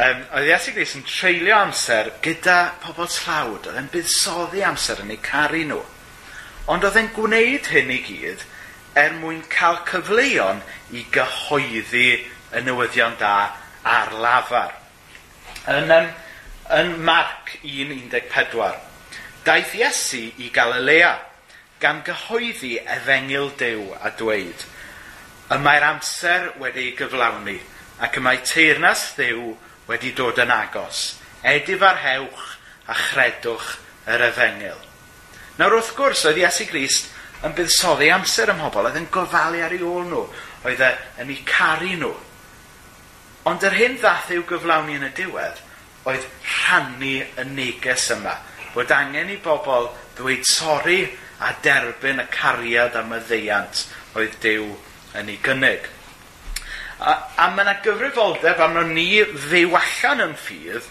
Um, 0.02 0.28
oedd 0.34 0.50
Iesu 0.50 0.74
Gris 0.74 0.98
yn 0.98 1.06
treulio 1.06 1.62
amser 1.62 2.16
gyda 2.26 2.60
pobl 2.82 3.06
tlawd. 3.06 3.70
Oedd 3.70 3.84
e'n 3.86 3.94
buddsoddi 3.94 4.66
amser 4.66 5.06
yn 5.06 5.14
eu 5.14 5.22
caru 5.22 5.62
nhw. 5.62 5.84
Ond 6.74 6.90
oedd 6.90 7.04
e'n 7.06 7.14
gwneud 7.14 7.76
hyn 7.78 8.00
i 8.02 8.04
gyd 8.10 8.48
er 8.98 9.14
mwyn 9.20 9.44
cael 9.52 9.80
cyfleon 9.88 10.64
i 10.98 11.04
gyhoeddi 11.14 12.10
y 12.58 12.64
newyddion 12.66 13.18
da 13.20 13.36
ar 13.86 14.14
lafar. 14.24 14.74
Yn, 15.70 15.92
yn, 15.92 16.10
yn 16.80 16.94
Marc 17.06 17.54
1.14, 17.62 18.78
daeth 19.46 19.76
Iesu 19.78 20.24
i 20.42 20.50
Galilea 20.54 21.14
gan 21.82 22.02
gyhoeddi 22.08 22.78
efengil 22.98 23.52
dew 23.60 23.92
a 24.02 24.12
dweud, 24.18 24.66
y 25.54 25.58
mae'r 25.64 25.86
amser 25.92 26.50
wedi 26.62 26.90
ei 26.90 26.96
gyflawni 26.98 27.60
ac 28.04 28.18
y 28.18 28.24
mae 28.24 28.42
teirnas 28.46 29.12
ddew 29.18 29.54
wedi 29.88 30.14
dod 30.18 30.42
yn 30.42 30.52
agos. 30.54 31.20
Edif 31.46 31.84
ar 31.86 32.02
hewch 32.02 32.48
a 32.90 32.96
chredwch 32.98 33.76
yr 34.10 34.26
efengil. 34.32 34.80
Nawr 35.58 35.78
wrth 35.78 35.94
gwrs, 35.98 36.26
oedd 36.28 36.42
Iesu 36.42 36.68
Grist 36.70 37.14
yn 37.46 37.54
buddsoddi 37.58 38.10
amser 38.14 38.52
ym 38.54 38.62
mhobl, 38.62 38.88
oedd 38.90 38.98
yn 39.02 39.12
gofalu 39.14 39.62
ar 39.66 39.76
ei 39.76 39.84
ôl 39.86 40.08
nhw, 40.10 40.24
oedd 40.66 40.82
e 40.82 40.92
yn 41.22 41.34
eu 41.34 41.44
caru 41.48 41.94
nhw. 42.02 42.14
Ond 43.48 43.64
yr 43.64 43.78
hyn 43.78 44.00
ddath 44.02 44.32
i'w 44.36 44.44
gyflawni 44.50 44.98
yn 44.98 45.08
y 45.08 45.14
diwedd, 45.18 45.62
oedd 46.08 46.26
rhannu 46.48 47.14
y 47.22 47.46
neges 47.52 48.10
yma, 48.16 48.34
bod 48.74 48.92
angen 48.96 49.32
i 49.34 49.38
bobl 49.44 49.92
ddweud 50.18 50.46
sori 50.50 51.02
a 51.44 51.54
derbyn 51.64 52.24
y 52.24 52.28
cariad 52.34 52.98
am 52.98 53.14
y 53.14 53.22
ddeiant 53.28 53.86
oedd 54.18 54.36
Dyw 54.42 54.68
yn 55.20 55.32
ei 55.32 55.38
gynnig. 55.44 55.86
A, 56.98 57.14
a 57.38 57.50
mae 57.54 57.66
yna 57.66 57.76
gyfrifoldeb 57.86 58.62
am 58.66 58.80
ni 58.90 59.22
fyw 59.48 59.76
allan 59.78 60.24
yn 60.26 60.38
ffydd, 60.42 60.88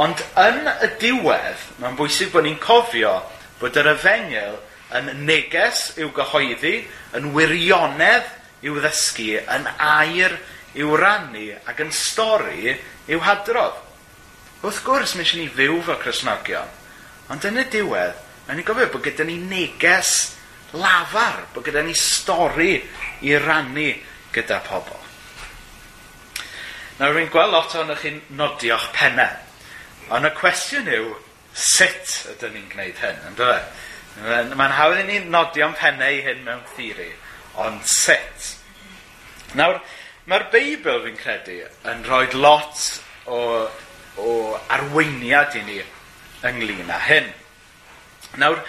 ond 0.00 0.22
yn 0.40 0.70
y 0.72 0.88
diwedd, 1.02 1.66
mae'n 1.82 1.98
bwysig 1.98 2.32
bod 2.32 2.46
ni'n 2.46 2.60
cofio 2.62 3.18
bod 3.60 3.76
yr 3.76 3.92
yfengel 3.92 4.56
yn 4.98 5.10
neges 5.26 5.92
i'w 6.00 6.10
gyhoeddi, 6.16 6.74
yn 7.18 7.30
wirionedd 7.36 8.28
i'w 8.66 8.78
ddysgu, 8.82 9.40
yn 9.42 9.68
air 9.76 10.36
i'w 10.78 10.96
rannu 10.98 11.48
ac 11.68 11.82
yn 11.84 11.92
stori 11.94 12.76
i'w 13.10 13.22
hadrodd. 13.26 13.80
Wrth 14.62 14.82
gwrs, 14.86 15.16
mae 15.16 15.26
eisiau 15.26 15.42
ni 15.42 15.48
fyw 15.50 15.80
fel 15.86 15.98
Cresnogion, 16.02 16.68
ond 17.32 17.48
yn 17.48 17.60
y 17.60 17.66
diwedd, 17.72 18.18
mae'n 18.46 18.60
ni 18.60 18.66
gofio 18.66 18.88
bod 18.92 19.04
gyda 19.06 19.26
ni 19.26 19.38
neges 19.40 20.32
lafar, 20.78 21.46
bod 21.54 21.66
gyda 21.66 21.82
ni 21.84 21.96
stori 21.98 22.76
i 23.26 23.34
rannu 23.42 23.90
gyda 24.32 24.60
pobl. 24.66 24.98
Nawr, 27.00 27.16
rwy'n 27.16 27.32
gweld 27.32 27.54
lot 27.56 27.74
o'n 27.80 27.90
chi'n 27.98 28.20
nodio'ch 28.38 28.92
pennau, 28.94 29.34
ond 30.14 30.28
y 30.28 30.32
cwestiwn 30.36 30.90
yw, 30.92 31.14
sut 31.52 32.18
ydym 32.32 32.54
ni'n 32.56 32.68
gwneud 32.72 33.00
hyn, 33.02 33.18
ynddo 33.32 33.48
fe? 33.50 33.88
Mae'n 34.20 34.74
hawdd 34.76 35.00
i 35.00 35.06
ni 35.08 35.18
nodio'n 35.32 35.76
pennau 35.78 36.18
hyn 36.26 36.42
mewn 36.44 36.60
theori, 36.74 37.08
ond 37.64 37.80
sut? 37.88 38.50
Nawr, 39.56 39.80
mae'r 40.28 40.44
Beibl 40.52 41.00
fi'n 41.06 41.16
credu 41.20 41.62
yn 41.88 42.04
rhoi 42.06 42.26
lot 42.36 42.84
o, 43.26 43.38
o 44.20 44.34
arweiniad 44.76 45.56
i 45.56 45.64
ni 45.66 45.80
ynglyn 46.48 46.92
â 46.92 47.00
hyn. 47.08 47.32
Nawr, 48.42 48.60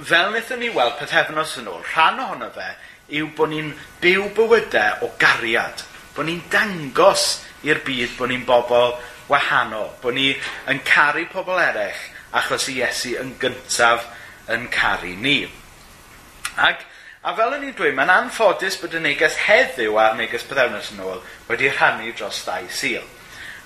fel 0.00 0.30
wnaethon 0.32 0.60
ni 0.64 0.72
weld 0.72 0.96
pethefnos 1.00 1.56
yn 1.60 1.70
ôl, 1.72 1.84
rhan 1.92 2.20
ohono 2.24 2.50
fe 2.56 2.72
yw 3.20 3.30
bod 3.36 3.52
ni'n 3.52 3.70
byw 4.02 4.30
bywydau 4.36 5.06
o 5.06 5.12
gariad, 5.20 5.84
bod 6.16 6.28
ni'n 6.28 6.42
dangos 6.52 7.42
i'r 7.68 7.84
byd 7.84 8.16
bod 8.18 8.32
ni'n 8.32 8.44
bobl 8.48 8.96
wahanol, 9.30 9.92
bod 10.02 10.16
ni 10.16 10.32
yn 10.72 10.80
caru 10.88 11.28
pobl 11.32 11.60
eraill 11.60 12.04
achos 12.36 12.68
i 12.72 12.80
Iesu 12.80 13.16
yn 13.20 13.36
gyntaf 13.40 14.08
yn 14.52 14.68
caru 14.72 15.14
ni. 15.20 15.40
Ac, 16.56 16.84
a 17.26 17.34
fel 17.36 17.56
yn 17.56 17.66
i'n 17.68 17.76
dweud, 17.76 17.96
mae'n 17.98 18.12
anffodus 18.12 18.78
bod 18.80 18.94
y 18.96 19.02
neges 19.02 19.38
heddiw 19.46 19.98
a'r 20.00 20.16
neges 20.18 20.46
byddewnos 20.46 20.92
yn 20.94 21.02
ôl 21.04 21.22
wedi 21.48 21.72
rhannu 21.72 22.12
dros 22.14 22.44
ddau 22.46 22.68
sil. 22.70 23.04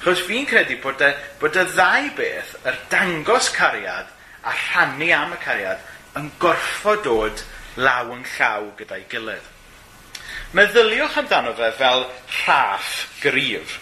Chos 0.00 0.22
fi'n 0.24 0.48
credu 0.48 0.78
bod 0.80 1.02
y, 1.04 1.12
bod 1.40 1.58
y 1.60 1.66
ddau 1.74 2.08
beth, 2.16 2.56
yr 2.64 2.78
dangos 2.92 3.50
cariad 3.52 4.08
a 4.40 4.54
rhannu 4.56 5.10
am 5.12 5.36
y 5.36 5.40
cariad, 5.44 5.82
yn 6.16 6.30
gorfod 6.40 7.04
dod 7.04 7.42
law 7.76 8.08
yn 8.14 8.24
llaw 8.36 8.70
gyda'i 8.78 9.04
gilydd. 9.12 9.46
Meddyliwch 10.56 11.18
amdano 11.20 11.52
fe 11.54 11.70
fel 11.78 12.06
rhaff 12.40 12.94
gryf. 13.22 13.76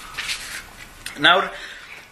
Nawr, 1.23 1.49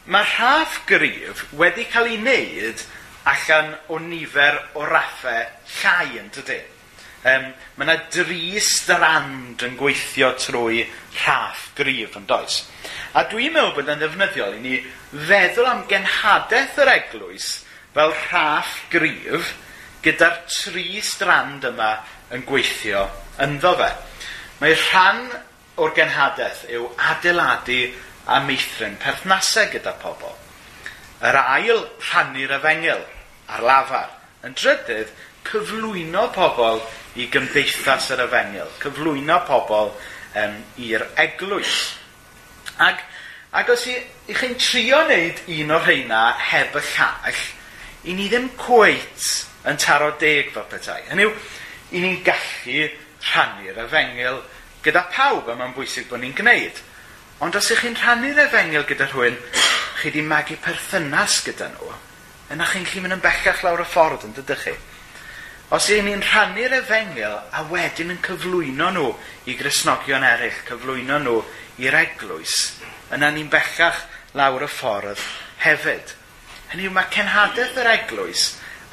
mae 0.07 0.25
rhaff 0.25 0.79
gryf 0.89 1.43
wedi 1.59 1.85
cael 1.91 2.09
ei 2.13 2.21
wneud 2.23 2.87
allan 3.27 3.75
o 3.91 3.99
nifer 4.03 4.59
o 4.79 4.87
raffau 4.87 5.45
llai 5.81 6.19
yn 6.21 6.33
dydy. 6.35 6.61
Um, 7.27 7.47
mae 7.75 7.89
yna 7.89 7.97
dri 8.15 8.61
strand 8.63 9.65
yn 9.67 9.75
gweithio 9.81 10.29
trwy 10.39 10.85
rhaff 11.25 11.73
gryf 11.79 12.15
yn 12.21 12.29
does. 12.31 12.61
A 13.19 13.25
dwi'n 13.27 13.55
meddwl 13.57 13.75
bod 13.75 13.91
yn 13.91 14.03
ddefnyddiol 14.03 14.55
i 14.59 14.61
ni 14.63 14.77
feddwl 15.27 15.67
am 15.67 15.83
genhadaeth 15.91 16.79
yr 16.85 16.93
eglwys 16.93 17.49
fel 17.97 18.15
rhaff 18.29 18.77
gryf 18.93 19.51
gyda'r 20.07 20.39
tri 20.53 21.01
strand 21.03 21.67
yma 21.67 21.97
yn 22.37 22.47
gweithio 22.47 23.09
ynddo 23.43 23.75
fe. 23.81 23.91
Mae 24.61 24.79
rhan 24.85 25.27
o'r 25.83 25.97
genhadaeth 25.99 26.63
yw 26.73 26.87
adeiladu 27.11 27.81
a 28.31 28.39
meithrin 28.47 28.97
perthnasau 29.03 29.67
gyda 29.75 29.97
pobl. 30.03 30.31
Yr 31.27 31.43
ail, 31.43 31.85
rhannu'r 32.07 32.55
efengil 32.61 33.03
ar 33.53 33.65
lafar. 33.65 34.13
Yn 34.47 34.55
drydydd, 34.57 35.13
cyflwyno 35.47 36.27
pobl 36.35 36.81
i 37.21 37.29
gymdeithas 37.33 38.11
yr 38.15 38.25
efengil, 38.27 38.71
cyflwyno 38.83 39.39
pobl 39.49 39.93
um, 40.43 40.57
i'r 40.83 41.07
eglwys. 41.23 41.77
Ac, 42.83 43.03
ac 43.57 43.71
os 43.73 43.87
i, 43.91 43.97
i 44.29 44.37
chi'n 44.37 44.57
trio 44.61 45.03
wneud 45.07 45.45
un 45.57 45.77
o'r 45.77 45.87
rheina 45.87 46.23
heb 46.51 46.77
y 46.77 46.83
llall, 46.93 47.45
i 48.07 48.15
ni 48.15 48.29
ddim 48.31 48.51
cweit 48.61 49.31
yn 49.67 49.79
taro 49.83 50.13
deg 50.21 50.53
fel 50.55 50.67
petai. 50.71 51.01
Hynny 51.11 51.27
yw, 51.27 51.33
i 51.97 52.03
ni'n 52.03 52.21
gallu 52.27 52.91
rhannu'r 53.27 53.81
efengil 53.87 54.43
gyda 54.85 55.07
pawb, 55.15 55.49
a 55.51 55.57
mae'n 55.59 55.75
bwysig 55.75 56.07
bod 56.11 56.23
ni'n 56.23 56.37
gwneud. 56.37 56.83
Ond 57.43 57.57
os 57.59 57.71
ych 57.75 57.83
chi'n 57.83 57.99
rhannu'r 57.99 58.45
efengil 58.47 58.87
gyda 58.89 59.09
rhywun, 59.11 59.39
chi 60.01 60.13
di 60.15 60.23
magu 60.23 60.59
perthynas 60.63 61.41
gyda 61.47 61.71
nhw, 61.73 61.95
yna 62.55 62.67
chi'n 62.71 62.85
gallu 62.87 63.03
mynd 63.03 63.17
yn 63.17 63.25
bellach 63.25 63.63
lawr 63.65 63.83
y 63.83 63.89
ffordd 63.91 64.27
yn 64.29 64.37
dydych 64.37 64.67
chi. 64.67 64.75
Os 65.75 65.89
y'n 65.91 66.07
ni'n 66.07 66.23
rhannu'r 66.23 66.77
efengil 66.79 67.33
a 67.35 67.63
wedyn 67.73 68.13
yn 68.15 68.21
cyflwyno 68.23 68.93
nhw 68.95 69.09
i 69.51 69.57
grisnogion 69.59 70.27
eraill, 70.27 70.61
cyflwyno 70.69 71.19
nhw 71.25 71.41
i'r 71.83 71.97
eglwys, 72.05 72.55
yna 73.15 73.33
ni'n 73.35 73.51
bellach 73.51 74.05
lawr 74.39 74.63
y 74.63 74.71
ffordd 74.71 75.25
hefyd. 75.65 76.13
Hynny 76.71 76.87
yw 76.87 76.95
mae 76.95 77.11
cenhadaeth 77.15 77.81
yr 77.83 77.91
eglwys 77.97 78.45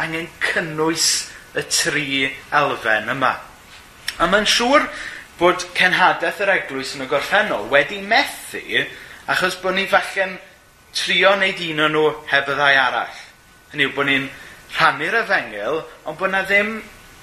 angen 0.02 0.30
cynnwys 0.42 1.10
y 1.54 1.64
tri 1.70 2.08
elfen 2.58 3.12
yma. 3.14 3.36
A 4.18 4.30
mae'n 4.30 4.50
siŵr 4.50 4.88
bod 5.38 5.62
cenhadaeth 5.78 6.42
yr 6.42 6.56
eglwys 6.56 6.96
yn 6.98 7.06
y 7.06 7.10
gorffennol 7.12 7.70
wedi 7.70 8.02
methu 8.02 8.82
achos 9.30 9.60
bod 9.62 9.78
ni 9.78 9.86
falle'n 9.90 10.40
trio 10.94 11.36
wneud 11.38 11.62
un 11.70 11.86
o'n 11.86 11.96
nhw 11.98 12.10
heb 12.34 12.50
y 12.50 12.58
ddau 12.58 12.82
arall. 12.88 13.23
Hynny 13.74 13.88
yw 13.90 13.94
bod 13.96 14.06
ni'n 14.06 14.28
rhannu'r 14.78 15.16
efengil, 15.24 15.80
ond 16.06 16.20
bod 16.20 16.30
na 16.30 16.44
ddim 16.46 16.76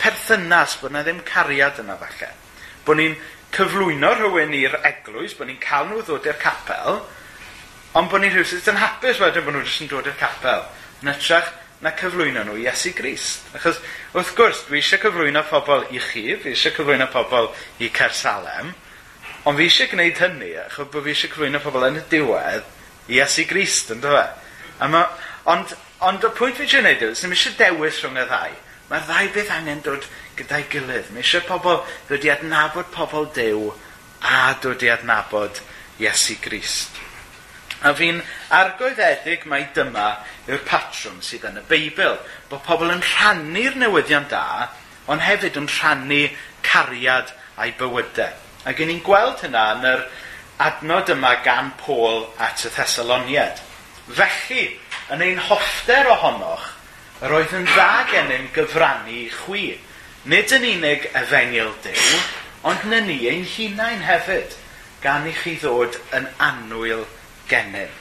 perthynas, 0.03 0.77
bod 0.83 0.91
na 0.97 1.05
ddim 1.07 1.21
cariad 1.27 1.79
yna 1.79 1.95
falle. 2.01 2.33
Bod 2.83 2.99
ni'n 2.99 3.15
cyflwyno 3.55 4.11
rhywun 4.17 4.55
i'r 4.59 4.75
eglwys, 4.89 5.37
bod 5.39 5.47
ni'n 5.47 5.61
cael 5.63 5.87
nhw 5.87 6.03
ddod 6.03 6.27
i'r 6.27 6.39
capel, 6.43 7.01
ond 7.95 8.11
bod 8.11 8.23
ni'n 8.23 8.35
rhywbeth 8.35 8.71
yn 8.73 8.81
hapus 8.83 9.21
wedyn 9.23 9.47
bod 9.47 9.57
nhw 9.57 9.63
jyst 9.63 9.85
yn 9.85 9.91
dod 9.93 10.11
i'r 10.11 10.19
capel, 10.19 10.65
yn 11.03 11.13
ytrach 11.13 11.53
na 11.85 11.93
cyflwyno 11.97 12.43
nhw 12.47 12.57
i 12.59 12.65
Iesu 12.67 12.93
Grist. 12.99 13.47
Achos, 13.57 13.79
wrth 14.15 14.33
gwrs, 14.39 14.65
dwi 14.69 14.81
eisiau 14.81 15.01
cyflwyno 15.05 15.43
pobl 15.49 15.87
i 15.95 16.03
chi, 16.03 16.25
fi 16.35 16.55
eisiau 16.55 16.75
cyflwyno 16.77 17.07
pobl 17.13 17.51
i 17.79 17.93
Cersalem, 17.95 18.73
ond 19.47 19.59
fi 19.59 19.69
eisiau 19.69 19.93
gwneud 19.95 20.19
hynny, 20.23 20.51
achos 20.65 20.91
bod 20.91 21.07
fi 21.07 21.15
eisiau 21.15 21.33
cyflwyno 21.33 21.63
pobl 21.63 21.87
yn 21.89 22.03
y 22.03 22.05
diwedd 22.11 22.67
i 23.07 23.21
Iesu 23.21 23.47
Grist, 23.51 23.95
ynddo 23.95 24.13
fe? 24.19 24.27
Ma, 24.91 25.07
ond 25.55 25.73
Ond 26.01 26.25
y 26.25 26.31
pwynt 26.33 26.57
fi 26.57 26.65
eisiau 26.65 26.81
gwneud 26.81 27.03
yw, 27.05 27.15
sy'n 27.19 27.35
eisiau 27.37 27.57
dewis 27.59 28.01
rhwng 28.01 28.17
y 28.23 28.25
ddau. 28.29 28.57
Mae'r 28.89 29.07
ddau 29.09 29.29
beth 29.35 29.53
angen 29.53 29.83
dod 29.85 30.07
gyda'i 30.39 30.65
gilydd. 30.73 31.11
Mae 31.13 31.21
eisiau 31.21 31.45
pobl 31.49 31.83
dod 32.09 32.25
i 32.25 32.33
adnabod 32.33 32.89
pobl 32.95 33.29
dew 33.37 33.69
a 34.25 34.55
dod 34.65 34.81
i 34.87 34.89
adnabod 34.93 35.61
Iesu 36.01 36.39
Grist. 36.41 36.97
A 37.85 37.93
fi'n 37.97 38.23
argoeddedig 38.57 39.45
mai 39.49 39.67
dyma 39.77 40.09
yw'r 40.49 40.65
patrwm 40.69 41.21
sydd 41.25 41.47
yn 41.49 41.61
y 41.61 41.65
Beibl. 41.69 42.17
Bod 42.49 42.65
pobl 42.65 42.93
yn 42.93 43.05
rhannu'r 43.05 43.77
newyddion 43.81 44.29
da, 44.33 44.71
ond 45.09 45.25
hefyd 45.25 45.57
yn 45.61 45.69
rhannu 45.69 46.23
cariad 46.65 47.33
a'i 47.61 47.73
bywydau. 47.77 48.37
Ac 48.69 48.81
yn 48.81 48.93
ni'n 48.93 49.05
gweld 49.05 49.41
hynna 49.45 49.65
yn 49.77 49.89
yr 49.95 50.05
adnod 50.61 51.13
yma 51.13 51.37
gan 51.45 51.73
Pôl 51.81 52.27
at 52.41 52.65
y 52.65 52.73
Thessaloniad. 52.73 53.61
Felly, 54.11 54.67
yn 55.15 55.25
ein 55.27 55.41
hoffter 55.49 56.09
ohonoch, 56.15 56.67
yr 57.21 57.35
oedd 57.37 57.55
yn 57.57 57.67
dda 57.69 58.05
gennym 58.11 58.49
gyfrannu 58.55 59.17
i 59.25 59.29
chwi. 59.35 59.65
Nid 60.31 60.53
yn 60.57 60.67
unig 60.69 61.07
efengil 61.17 61.73
Dyw, 61.85 62.21
ond 62.69 62.85
na 62.91 63.01
ni 63.05 63.19
ein 63.31 63.47
hunain 63.57 64.05
hefyd, 64.05 64.55
gan 65.01 65.27
i 65.29 65.33
chi 65.37 65.57
ddod 65.61 65.97
yn 66.17 66.29
anwyl 66.45 67.07
gennym. 67.51 67.93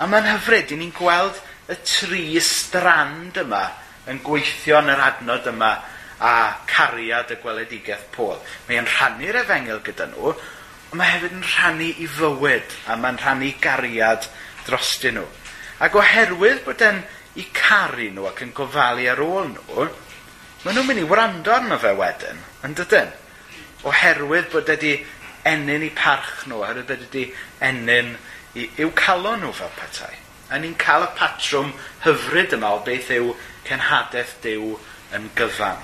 A 0.00 0.08
mae'n 0.08 0.30
hyfryd, 0.32 0.72
i 0.72 0.80
ni'n 0.80 0.94
gweld 0.96 1.38
y 1.70 1.76
tri 1.86 2.24
strand 2.42 3.38
yma 3.42 3.66
yn 4.10 4.18
gweithio 4.24 4.80
yn 4.80 4.90
yr 4.92 5.02
adnod 5.04 5.46
yma 5.52 5.74
a 6.22 6.32
cariad 6.70 7.30
y 7.34 7.38
gweledigaeth 7.42 8.08
Pôl. 8.14 8.40
Mae'n 8.68 8.88
rhannu'r 8.88 9.42
efengil 9.42 9.82
gyda 9.86 10.08
nhw, 10.10 10.32
ond 10.32 10.98
mae 10.98 11.12
hefyd 11.12 11.36
yn 11.36 11.46
rhannu 11.46 11.92
i 11.92 12.08
fywyd 12.16 12.76
a 12.88 12.96
mae'n 12.98 13.20
rhannu 13.22 13.52
gariad 13.62 14.26
drostyn 14.66 15.20
nhw. 15.20 15.28
Ac 15.82 15.96
oherwydd 15.98 16.62
bod 16.66 16.82
e'n 16.86 17.00
i 17.40 17.46
caru 17.56 18.10
nhw 18.12 18.28
ac 18.30 18.42
yn 18.44 18.52
gofalu 18.54 19.08
ar 19.10 19.22
ôl 19.24 19.48
nhw, 19.50 19.86
maen 20.62 20.76
nhw'n 20.76 20.86
mynd 20.88 21.02
i 21.02 21.06
wrando 21.10 21.54
arno 21.54 21.78
fe 21.82 21.94
wedyn, 21.98 22.42
yn 22.66 22.76
dydyn? 22.78 23.10
Oherwydd 23.88 24.50
bod 24.52 24.70
wedi 24.70 24.92
enyn 25.48 25.82
i 25.82 25.90
parch 25.96 26.44
nhw, 26.46 26.60
oherwydd 26.60 26.90
bod 26.92 27.06
wedi 27.08 27.24
enyn 27.66 28.12
i, 28.54 28.68
i'w 28.84 28.92
calon 28.94 29.42
nhw 29.42 29.50
fel 29.58 29.72
petai. 29.78 30.14
A 30.52 30.60
ni'n 30.60 30.76
cael 30.78 31.08
y 31.08 31.10
patrwm 31.18 31.72
hyfryd 32.04 32.54
yma 32.58 32.74
o 32.76 32.82
beth 32.86 33.10
yw 33.16 33.32
cenhadaeth 33.66 34.36
Dyw 34.44 34.74
yn 35.16 35.30
gyfan. 35.38 35.80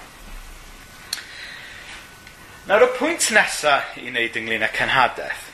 Nawr 2.69 2.85
y 2.85 2.89
pwynt 2.99 3.31
nesaf 3.33 3.97
i 3.97 4.11
wneud 4.11 4.37
ynglyn 4.37 4.67
â 4.67 4.69
cenhadaeth 4.77 5.47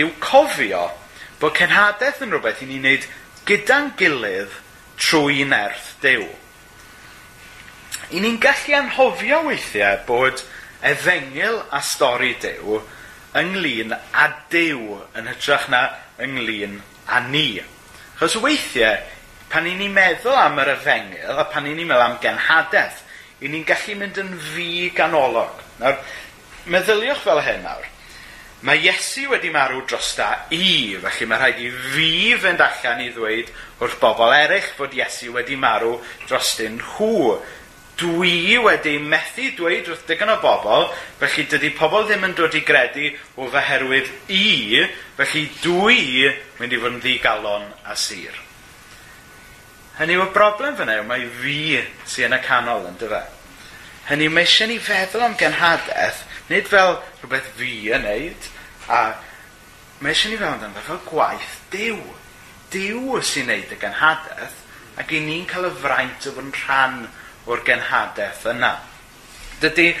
yw 0.00 0.08
cofio 0.24 0.86
bod 1.42 1.54
cenhadaeth 1.58 2.22
yn 2.24 2.32
rhywbeth 2.32 2.62
i 2.64 2.68
ni 2.70 2.80
wneud 2.80 3.04
gyda'n 3.44 3.90
gilydd 4.00 4.52
trwy 4.96 5.44
nerth 5.48 5.90
Dyw. 6.00 6.24
I 8.16 8.20
ni'n 8.22 8.38
gallu 8.40 8.76
anhofio 8.78 9.42
weithiau 9.48 10.00
bod 10.08 10.40
efengil 10.84 11.60
a 11.68 11.80
stori 11.84 12.32
Dyw 12.40 12.78
ynglyn 13.36 13.92
â 13.92 14.26
Dyw 14.52 14.98
yn 15.18 15.28
hytrach 15.28 15.68
na 15.72 15.82
ynglyn 16.24 16.80
â 17.04 17.20
ni. 17.28 17.60
Chos 18.16 18.38
weithiau, 18.40 19.02
pan 19.52 19.68
ni'n 19.68 19.92
meddwl 19.92 20.40
am 20.40 20.60
yr 20.64 20.72
efengil 20.78 21.40
a 21.40 21.44
pan 21.50 21.68
ni'n 21.68 21.84
meddwl 21.84 22.06
am 22.06 22.20
genhadaeth, 22.24 23.02
i 23.44 23.50
ni'n 23.50 23.66
gallu 23.68 23.98
mynd 24.00 24.20
yn 24.24 24.36
fi 24.54 24.88
ganolog. 24.96 25.60
Nawr, 25.82 26.00
meddyliwch 26.70 27.20
fel 27.26 27.44
hyn 27.44 27.60
nawr. 27.66 27.90
Mae 28.64 28.80
Iesu 28.80 29.26
wedi 29.28 29.50
marw 29.52 29.82
drosta 29.84 30.46
i, 30.56 30.96
felly 30.96 31.26
mae 31.28 31.40
rhaid 31.40 31.58
i 31.60 31.66
fi 31.68 32.06
fynd 32.40 32.62
allan 32.64 33.02
i 33.04 33.10
ddweud 33.12 33.50
wrth 33.84 33.98
bobl 34.00 34.32
eraill 34.32 34.70
fod 34.78 34.94
Iesu 34.96 35.34
wedi 35.34 35.58
marw 35.60 35.98
drostyn 36.24 36.78
nhw. 36.80 37.34
Dwi 38.00 38.56
wedi 38.64 38.94
methu 38.98 39.50
dweud 39.58 39.90
wrth 39.92 40.06
digon 40.08 40.32
o 40.32 40.38
bobl, 40.40 40.88
felly 41.20 41.44
dydy 41.52 41.74
pobl 41.76 42.08
ddim 42.08 42.24
yn 42.30 42.38
dod 42.38 42.56
i 42.56 42.64
gredu 42.64 43.12
o 43.36 43.50
feherwydd 43.52 44.08
i, 44.32 44.80
felly 45.20 45.44
dwi 45.60 46.32
mynd 46.56 46.72
i 46.72 46.80
fod 46.80 46.96
yn 46.96 46.98
ddigalon 47.04 47.68
a 47.84 47.98
sir. 48.00 48.40
Hynny 50.00 50.16
yw'r 50.16 50.32
broblem 50.32 50.80
fyna 50.80 50.96
yw, 51.02 51.04
mae 51.06 51.28
fi 51.36 51.82
sy'n 52.08 52.32
yn 52.32 52.40
y 52.40 52.42
canol 52.48 52.88
yn 52.88 52.96
dyfa. 52.98 53.20
Hynny 54.08 54.32
mae 54.32 54.48
eisiau 54.48 54.72
ni 54.72 54.80
feddwl 54.82 55.28
am 55.28 55.36
genhadaeth, 55.38 56.24
nid 56.48 56.66
fel 56.72 56.96
rhywbeth 57.20 57.52
fi 57.60 57.76
yn 57.94 58.08
neud, 58.08 58.50
A 58.88 59.00
mae 60.00 60.12
eisiau 60.12 60.32
ni 60.32 60.38
fewn 60.40 60.56
amdano 60.56 60.84
fel 60.86 61.00
gwaith 61.08 61.56
diw. 61.72 62.00
Diw 62.74 63.20
sy'n 63.24 63.48
neud 63.48 63.72
y 63.72 63.78
genhadaeth 63.80 64.58
ac 65.00 65.12
i 65.14 65.20
ni'n 65.22 65.46
cael 65.50 65.68
y 65.68 65.72
fraint 65.82 66.26
o 66.28 66.34
fod 66.34 66.44
yn 66.44 66.56
rhan 66.58 66.98
o'r 67.50 67.62
genhadaeth 67.66 68.44
yna. 68.52 68.74
Dydy 69.62 69.94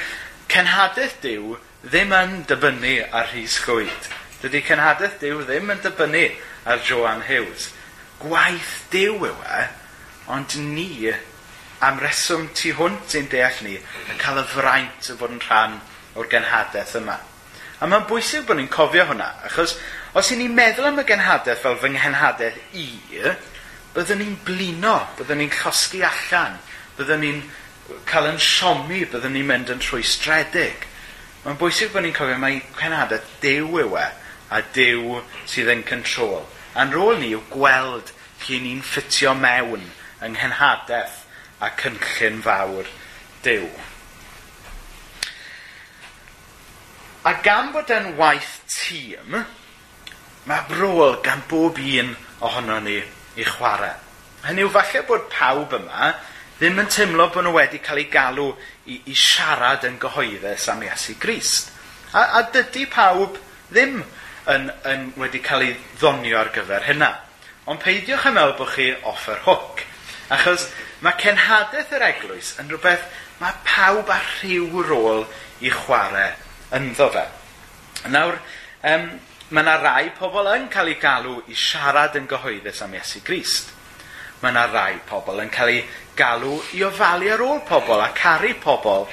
cenhadaeth 0.52 1.20
Dyw 1.22 1.56
ddim 1.84 2.12
yn 2.16 2.34
dibynnu 2.48 2.96
ar 3.12 3.30
Rhys 3.32 3.58
gwyd. 3.64 4.10
Dydy 4.42 4.62
cenhadaeth 4.68 5.20
Dyw 5.22 5.44
ddim 5.48 5.72
yn 5.74 5.82
dibynnu 5.84 6.24
ar 6.68 6.82
Joan 6.84 7.24
Hughes. 7.28 7.70
Gwaith 8.22 8.74
Dyw 8.92 9.18
yw 9.30 9.38
e, 9.58 9.62
ond 10.34 10.56
ni 10.74 11.12
am 11.84 12.00
reswm 12.00 12.48
tu 12.56 12.72
hwnt 12.78 13.16
ein 13.18 13.28
deall 13.32 13.60
ni 13.66 13.76
yn 13.78 14.20
cael 14.20 14.40
y 14.40 14.48
fraint 14.54 15.10
o 15.12 15.18
fod 15.20 15.34
yn 15.34 15.42
rhan 15.44 15.80
o'r 16.14 16.30
genhadaeth 16.32 16.98
yma. 17.00 17.18
A 17.84 17.86
mae'n 17.86 18.06
bwysig 18.08 18.46
bod 18.48 18.56
ni'n 18.56 18.70
cofio 18.72 19.04
hwnna, 19.10 19.26
achos 19.44 19.74
os 20.16 20.30
i 20.32 20.38
ni'n 20.40 20.54
meddwl 20.56 20.86
am 20.88 21.02
y 21.02 21.04
genhadaeth 21.04 21.60
fel 21.60 21.74
fy 21.82 21.90
nghenhadaeth 21.92 22.78
i, 22.80 22.86
byddwn 23.92 24.22
ni'n 24.22 24.38
blino, 24.46 24.94
byddwn 25.18 25.42
ni'n 25.42 25.52
llosgi 25.52 26.00
allan, 26.08 26.56
byddwn 26.96 27.20
ni'n 27.20 27.42
cael 28.08 28.30
yn 28.30 28.40
siomi, 28.40 29.02
byddwn 29.12 29.36
ni'n 29.36 29.50
mynd 29.50 29.74
yn 29.74 29.84
trwy 29.84 30.00
stredig. 30.00 30.88
Mae'n 31.44 31.60
bwysig 31.60 31.92
bod 31.92 32.06
ni'n 32.06 32.16
cofio 32.16 32.40
mai 32.40 32.56
cenhadaeth 32.80 33.28
dew 33.44 33.68
yw 33.84 33.98
e, 34.00 34.08
a 34.48 34.64
dew 34.72 35.20
sydd 35.44 35.74
yn 35.76 35.84
control. 35.84 36.46
A'n 36.80 36.96
rôl 36.96 37.20
ni 37.20 37.34
yw 37.36 37.44
gweld 37.52 38.14
lle 38.46 38.64
ni'n 38.64 38.80
ffitio 38.80 39.36
mewn 39.36 39.90
yng 40.24 40.38
nghenhadaeth 40.38 41.20
a 41.60 41.74
cynllun 41.82 42.40
fawr 42.48 42.88
dew. 43.44 43.68
A 47.24 47.32
gan 47.40 47.70
bod 47.72 47.88
e'n 47.88 48.10
waith 48.18 48.58
tîm, 48.68 49.38
mae 50.44 50.64
brôl 50.68 51.14
gan 51.24 51.40
bob 51.48 51.78
un 51.80 52.10
ohono 52.44 52.76
ni 52.84 52.98
i 53.40 53.46
chwarae. 53.48 53.94
Hynny 54.44 54.66
yw 54.66 54.72
falle 54.74 55.00
bod 55.08 55.24
pawb 55.32 55.72
yma 55.78 56.10
ddim 56.58 56.82
yn 56.82 56.90
teimlo 56.92 57.30
bod 57.32 57.46
nhw 57.46 57.54
wedi 57.56 57.80
cael 57.80 58.02
eu 58.02 58.10
galw 58.12 58.50
i, 58.52 58.98
i 59.08 59.16
siarad 59.16 59.88
yn 59.88 59.96
gyhoeddus 60.02 60.68
am 60.74 60.84
Iesu 60.84 61.16
Grist. 61.16 61.72
A, 62.12 62.26
a 62.42 62.44
dydy 62.52 62.84
pawb 62.92 63.40
ddim 63.72 64.02
yn, 64.52 64.68
yn 64.92 65.08
wedi 65.16 65.40
cael 65.48 65.64
ei 65.70 65.72
ddonio 65.96 66.42
ar 66.42 66.52
gyfer 66.52 66.84
hynna. 66.90 67.12
Ond 67.64 67.80
peidiwch 67.80 68.28
â 68.28 68.36
meddwl 68.36 68.56
bod 68.60 68.74
chi 68.76 68.92
off 69.00 69.30
yr 69.32 69.40
hook. 69.48 69.80
Achos 70.28 70.68
mae 71.00 71.16
cenhadaeth 71.24 71.96
yr 71.96 72.08
eglwys 72.12 72.58
yn 72.60 72.68
rhywbeth 72.68 73.08
mae 73.40 73.56
pawb 73.64 74.12
a 74.12 74.20
rhyw 74.20 74.84
rôl 74.92 75.24
i 75.64 75.72
chwarae 75.72 76.34
ynddo 76.72 77.10
fe. 77.12 77.24
Nawr, 78.12 78.38
um, 78.90 79.06
mae 79.50 79.62
yna 79.62 79.76
rai 79.82 80.08
pobl 80.16 80.48
yn 80.54 80.68
cael 80.72 80.90
ei 80.94 80.98
galw 81.00 81.36
i 81.52 81.56
siarad 81.58 82.16
yn 82.18 82.28
gyhoeddus 82.30 82.82
am 82.84 82.96
Iesu 82.96 83.20
Grist. 83.24 83.70
Mae 84.42 84.52
yna 84.52 84.64
rai 84.72 84.96
pobl 85.08 85.42
yn 85.44 85.52
cael 85.52 85.74
ei 85.74 85.84
galw 86.16 86.56
i 86.76 86.82
ofalu 86.86 87.30
ar 87.34 87.44
ôl 87.44 87.62
pobl 87.68 88.00
a 88.00 88.10
caru 88.16 88.54
pobl 88.62 89.06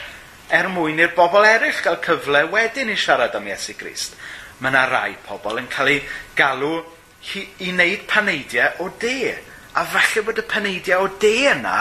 er 0.52 0.68
mwyn 0.72 1.00
i'r 1.00 1.14
bobl 1.16 1.48
eraill 1.48 1.84
gael 1.84 2.00
cyfle 2.04 2.46
wedyn 2.52 2.92
i 2.92 2.98
siarad 3.00 3.36
am 3.38 3.48
Iesu 3.52 3.76
Grist. 3.80 4.18
Mae 4.60 4.72
yna 4.74 4.88
rai 4.90 5.16
pobl 5.28 5.62
yn 5.62 5.70
cael 5.72 5.96
eu 5.96 6.02
galw 6.38 6.74
i 7.36 7.72
wneud 7.72 8.08
paneidiau 8.10 8.86
o 8.86 8.90
de. 9.00 9.34
A 9.78 9.86
falle 9.88 10.26
bod 10.26 10.42
y 10.42 10.48
paneidiau 10.48 11.06
o 11.06 11.14
de 11.22 11.36
yna 11.54 11.78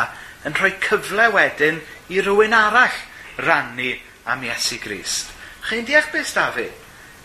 yn 0.47 0.55
rhoi 0.57 0.75
cyfle 0.83 1.27
wedyn 1.35 1.81
i 2.11 2.23
rywun 2.23 2.55
arall 2.57 3.05
rannu 3.41 3.95
am 4.31 4.45
Iesu 4.45 4.79
Grist. 4.83 5.40
Chi'n 5.69 5.87
deall 5.89 6.09
beth 6.13 6.35
da 6.35 6.49
fi? 6.55 6.67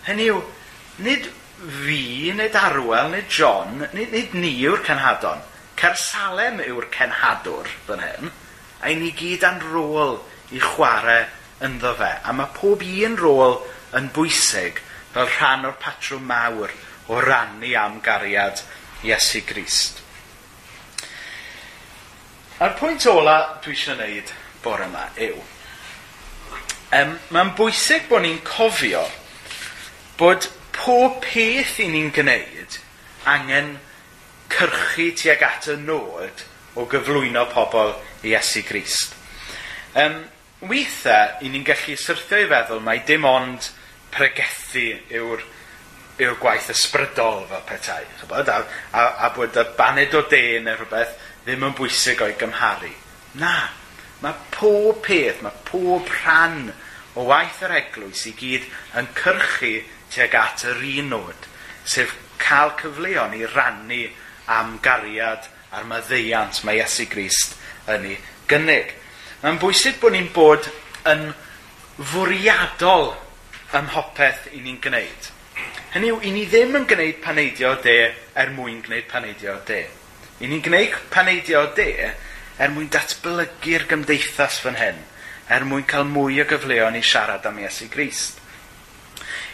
Hynny 0.06 0.30
yw, 0.32 0.41
nid 1.06 1.30
fi, 1.58 2.32
nid 2.36 2.56
Arwel, 2.60 3.12
nid 3.13 3.30
John, 3.32 3.86
nid, 3.93 4.12
nid 4.12 4.36
ni 4.38 4.52
yw'r 4.65 4.84
cenhadon. 4.86 5.43
Cersalem 5.80 6.62
yw'r 6.63 6.89
cenhadwr 6.93 7.71
fan 7.88 8.04
hyn, 8.04 8.32
a 8.82 8.93
ni 8.95 9.12
gyd 9.17 9.43
a'n 9.48 9.63
rôl 9.71 10.19
i 10.56 10.62
chwarae 10.63 11.26
ynddo 11.65 11.95
fe. 12.00 12.12
A 12.24 12.36
mae 12.36 12.52
pob 12.56 12.84
un 12.86 13.17
rôl 13.19 13.60
yn 13.95 14.12
bwysig 14.15 14.82
fel 15.13 15.30
rhan 15.38 15.67
o'r 15.69 15.78
patrwm 15.82 16.28
mawr 16.30 16.74
o 17.08 17.21
rannu 17.24 17.71
am 17.80 18.02
gariad 18.04 18.63
Iesu 19.06 19.41
Grist. 19.48 20.02
A'r 22.60 22.76
pwynt 22.80 23.06
ola 23.12 23.38
dwi 23.63 23.76
eisiau 23.76 23.98
gwneud 24.00 24.32
bore 24.63 24.88
yma 24.88 25.10
yw, 25.21 25.36
um, 26.93 27.15
mae'n 27.34 27.54
bwysig 27.58 28.10
bod 28.10 28.26
ni'n 28.26 28.41
cofio 28.45 29.06
bod 30.19 30.50
pob 30.76 31.21
peth 31.24 31.80
i 31.84 31.89
ni'n 31.91 32.12
gwneud 32.15 32.80
angen 33.32 33.76
cyrchu 34.54 35.10
tuag 35.17 35.43
at 35.48 35.69
y 35.74 35.80
nod 35.82 36.45
o 36.76 36.86
gyflwyno 36.91 37.45
pobl 37.52 37.95
i 38.26 38.34
Iesu 38.34 38.62
Grist. 38.67 39.15
Um, 39.95 40.21
weithiau, 40.67 41.39
i 41.41 41.50
ni'n 41.52 41.65
gallu 41.65 41.95
syrthio 42.00 42.41
i 42.43 42.50
feddwl 42.52 42.84
mai 42.84 43.00
dim 43.08 43.26
ond 43.28 43.69
pregethu 44.15 44.88
yw'r 45.12 45.43
yw'r 46.15 46.38
gwaith 46.39 46.69
ysbrydol 46.71 47.41
fel 47.50 47.63
petai, 47.67 48.04
chybod? 48.21 48.48
A, 48.52 48.62
a, 48.95 49.06
a 49.28 49.32
bod 49.36 49.58
y 49.60 49.65
baned 49.76 50.15
o 50.15 50.21
de 50.32 50.43
neu 50.63 50.78
rhywbeth 50.80 51.15
ddim 51.43 51.65
yn 51.67 51.76
bwysig 51.76 52.24
o'i 52.24 52.38
gymharu. 52.39 52.91
Na, 53.41 53.56
Mae 54.23 54.36
pob 54.54 55.01
peth, 55.06 55.41
mae 55.43 55.63
pob 55.67 56.08
rhan 56.21 56.69
o 57.15 57.25
waith 57.30 57.63
yr 57.65 57.75
eglwys 57.80 58.25
i 58.30 58.36
gyd 58.38 58.67
yn 58.99 59.10
cyrchu 59.17 59.73
tuag 60.13 60.38
at 60.39 60.63
yr 60.69 60.84
un 60.91 61.12
nod, 61.12 61.49
sef 61.84 62.15
cael 62.39 62.73
cyfleon 62.80 63.36
i 63.36 63.43
rannu 63.49 64.06
am 64.51 64.78
gariad 64.84 65.49
a'r 65.75 65.88
maddeiant 65.89 66.62
mae 66.63 66.80
Iesu 66.80 67.08
Grist 67.12 67.56
yn 67.91 68.08
ei 68.12 68.17
gynnig. 68.49 68.91
Mae'n 69.41 69.60
bwysig 69.62 69.99
bod 70.01 70.15
ni'n 70.15 70.32
bod 70.36 70.67
yn 71.12 71.28
fwriadol 72.12 73.12
ym 73.75 73.89
mhopeth 73.89 74.47
i 74.56 74.62
ni'n 74.63 74.80
gwneud. 74.84 75.32
Hynny 75.95 76.12
yw, 76.12 76.21
i 76.28 76.32
ni 76.36 76.45
ddim 76.51 76.75
yn 76.80 76.88
gwneud 76.89 77.21
paneidio 77.23 77.75
de 77.84 77.97
er 78.36 78.51
mwyn 78.56 78.82
gwneud 78.86 79.08
paneidio 79.12 79.56
de. 79.67 79.84
I 80.43 80.49
ni'n 80.51 80.63
gwneud 80.63 80.95
paneidio 81.13 81.65
de 81.78 81.89
er 82.60 82.72
mwyn 82.72 82.89
datblygu'r 82.91 83.86
gymdeithas 83.89 84.62
fan 84.63 84.80
hyn, 84.80 85.00
er 85.52 85.65
mwyn 85.68 85.86
cael 85.89 86.08
mwy 86.08 86.39
o 86.44 86.48
gyfleon 86.50 86.96
i 86.96 87.04
siarad 87.04 87.46
am 87.50 87.60
Iesu 87.60 87.89
Grist. 87.91 88.39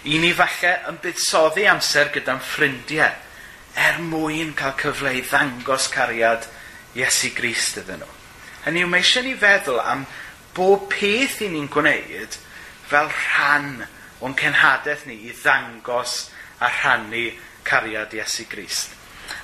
I 0.06 0.18
ni 0.22 0.32
falle 0.38 0.76
yn 0.90 1.00
buddsoddi 1.02 1.68
amser 1.70 2.12
gyda'n 2.14 2.42
ffrindiau, 2.46 3.14
er 3.78 4.02
mwyn 4.06 4.54
cael 4.58 4.76
cyfle 4.80 5.14
i 5.18 5.24
ddangos 5.26 5.90
cariad 5.94 6.48
Iesu 6.98 7.32
Grist 7.36 7.80
iddyn 7.82 8.04
nhw. 8.04 8.18
Hynny 8.66 8.84
yw, 8.84 8.92
mae 8.92 9.02
eisiau 9.02 9.26
ni 9.26 9.34
feddwl 9.40 9.82
am 9.82 10.06
bob 10.56 10.86
peth 10.92 11.40
i 11.42 11.50
ni'n 11.50 11.70
gwneud 11.72 12.38
fel 12.92 13.10
rhan 13.10 13.86
o'n 14.22 14.36
cenhadaeth 14.38 15.08
ni 15.10 15.18
i 15.26 15.34
ddangos 15.34 16.28
a 16.62 16.70
rhannu 16.70 17.30
cariad 17.66 18.14
Iesu 18.14 18.46
Grist. 18.52 18.94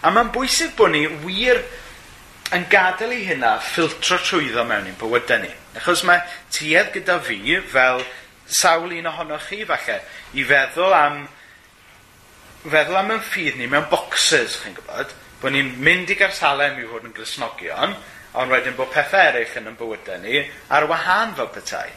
A 0.04 0.12
mae'n 0.14 0.30
bwysig 0.36 0.76
bod 0.78 0.94
ni 0.94 1.08
wir 1.24 1.64
yn 2.56 2.68
gadael 2.72 3.12
i 3.12 3.24
hynna 3.28 3.58
ffiltro 3.60 4.20
trwyddo 4.24 4.64
mewn 4.68 4.88
i'n 4.88 5.00
bywydau 5.00 5.42
ni. 5.44 5.50
Achos 5.76 6.04
mae 6.08 6.22
tuedd 6.54 6.94
gyda 6.96 7.18
fi, 7.24 7.40
fel 7.68 8.04
sawl 8.48 8.94
un 8.96 9.10
ohonoch 9.12 9.50
chi 9.50 9.66
falle, 9.68 9.98
i 10.34 10.46
feddwl 10.48 10.96
am 10.96 11.26
feddwl 12.68 13.00
am 13.00 13.12
yn 13.18 13.24
ffydd 13.24 13.58
ni 13.60 13.68
mewn 13.72 13.90
boxes, 13.92 14.62
chi'n 14.64 14.78
gwybod, 14.78 15.12
bod 15.42 15.54
ni'n 15.56 15.74
mynd 15.84 16.12
i 16.12 16.18
garsalem 16.20 16.80
i 16.80 16.88
fod 16.88 17.08
yn 17.10 17.16
glysnogion, 17.16 17.96
ond 18.38 18.54
wedyn 18.54 18.78
bod 18.78 18.94
pethau 18.94 19.28
eraill 19.32 19.60
yn 19.60 19.72
yn 19.74 19.78
bywydau 19.80 20.22
ni 20.24 20.42
ar 20.74 20.88
wahân 20.90 21.36
fel 21.38 21.52
petai. 21.52 21.90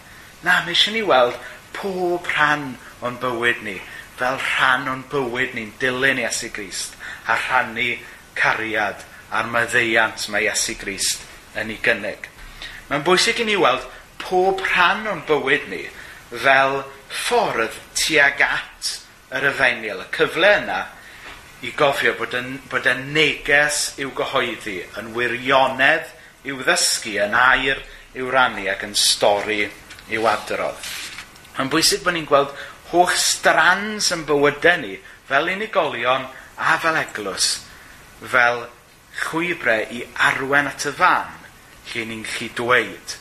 Na, 0.42 0.60
mae 0.64 0.74
eisiau 0.74 0.96
ni 0.96 1.04
weld 1.06 1.38
pob 1.76 2.26
rhan 2.34 2.72
o'n 3.06 3.18
bywyd 3.22 3.62
ni, 3.66 3.76
fel 4.18 4.38
rhan 4.40 4.88
o'n 4.90 5.06
bywyd 5.12 5.54
ni'n 5.54 5.74
dilyn 5.82 6.22
Iesu 6.24 6.50
Grist, 6.54 6.98
a 7.30 7.38
rhannu 7.38 7.92
cariad 8.38 9.06
a'r 9.30 9.50
maddeiant 9.50 10.28
mae 10.32 10.48
Iesu 10.48 10.76
Grist 10.80 11.26
yn 11.58 11.72
ei 11.72 11.80
gynnig. 11.82 12.28
Mae'n 12.90 13.04
bwysig 13.06 13.42
i 13.42 13.46
ni 13.46 13.56
weld 13.58 13.86
pob 14.22 14.62
rhan 14.64 15.06
o'n 15.10 15.22
bywyd 15.28 15.68
ni 15.70 15.84
fel 16.30 16.80
ffordd 17.10 17.76
tuag 17.98 18.42
at 18.46 18.96
yr 19.34 19.46
efengyl, 19.50 20.02
y 20.02 20.08
cyfle 20.14 20.50
yna 20.60 20.80
i 21.66 21.70
gofio 21.76 22.14
bod 22.18 22.34
y, 22.38 22.42
bod 22.70 22.88
y 22.88 22.96
neges 23.00 23.80
i'w 24.00 24.10
gyhoeddi 24.16 24.78
yn 24.98 25.12
wirionedd 25.14 26.10
i'w 26.48 26.62
ddysgu, 26.64 27.18
yn 27.26 27.36
air 27.36 27.82
i'w 28.16 28.30
rannu 28.32 28.66
ac 28.72 28.84
yn 28.86 28.96
stori 28.98 29.62
i'w 30.10 30.28
adrodd. 30.30 30.90
Mae'n 31.56 31.70
bwysig 31.70 32.02
bod 32.04 32.16
ni'n 32.16 32.28
gweld 32.28 32.54
holl 32.90 33.14
strands 33.14 34.10
yn 34.14 34.24
bywydau 34.26 34.82
ni 34.82 34.96
fel 35.28 35.50
unigolion 35.52 36.26
a 36.58 36.78
fel 36.82 36.98
eglwys 36.98 37.52
fel 38.32 38.64
chwybrau 39.22 39.88
i 39.96 40.04
arwen 40.30 40.70
at 40.70 40.86
y 40.88 40.94
fan 40.96 41.34
lle 41.90 42.06
ni'n 42.08 42.28
chi 42.28 42.52
dweud 42.56 43.20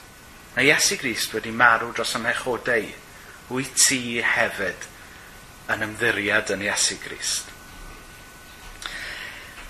Mae 0.59 0.65
Iesu 0.67 0.97
Grist 0.99 1.31
wedi 1.31 1.53
marw 1.55 1.93
dros 1.95 2.17
yn 2.17 2.25
echodau 2.27 2.87
wyt 3.53 3.77
ti 3.79 4.17
hefyd 4.19 4.87
yn 5.71 5.85
ymddiriad 5.85 6.49
yn 6.55 6.65
Iesu 6.65 6.97
Grist. 6.99 7.53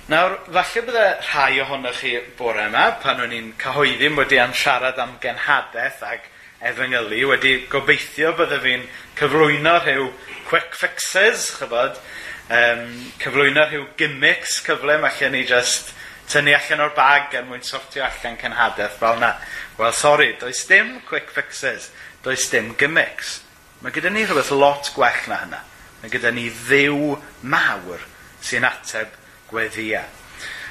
Nawr, 0.09 0.39
falle 0.47 0.83
bydde 0.87 1.03
rhai 1.27 1.59
ohonych 1.61 1.99
chi 2.01 2.15
bore 2.39 2.63
yma, 2.71 2.87
pan 3.03 3.21
o'n 3.21 3.35
i'n 3.37 3.51
cyhoeddi 3.61 4.09
wedi 4.17 4.39
am 4.41 4.55
siarad 4.57 4.97
am 5.03 5.17
genhadaeth 5.21 6.01
ag 6.09 6.25
efengylu, 6.71 7.21
wedi 7.35 7.53
gobeithio 7.69 8.33
bydde 8.39 8.57
fi'n 8.63 8.89
cyflwyno 9.19 9.75
rhyw 9.83 10.09
quick 10.49 10.73
fixes, 10.73 11.51
chybod, 11.59 12.01
um, 12.49 12.87
cyflwyno 13.21 13.67
rhyw 13.67 13.85
gimmicks 13.99 14.57
cyfle, 14.65 14.97
mae 15.03 15.29
ni 15.35 15.45
just 15.45 15.93
tynnu 16.29 16.53
allan 16.55 16.85
o'r 16.85 16.95
bag 16.97 17.33
er 17.35 17.47
mwyn 17.47 17.65
sortio 17.65 18.05
allan 18.05 18.37
cenhadaeth 18.41 18.99
fel 19.01 19.19
na. 19.21 19.33
Wel, 19.79 19.93
sori, 19.95 20.33
does 20.39 20.61
dim 20.69 20.99
quick 21.09 21.31
fixes, 21.33 21.89
does 22.23 22.47
dim 22.51 22.75
gimmicks. 22.77 23.39
Mae 23.81 23.95
gyda 23.95 24.11
ni 24.13 24.25
rhywbeth 24.25 24.51
lot 24.53 24.91
gwell 24.95 25.27
na 25.31 25.41
hynna. 25.43 25.61
Mae 26.01 26.13
gyda 26.13 26.31
ni 26.35 26.49
ddiw 26.51 27.15
mawr 27.47 28.05
sy'n 28.45 28.67
ateb 28.67 29.15
gweddia. 29.49 30.05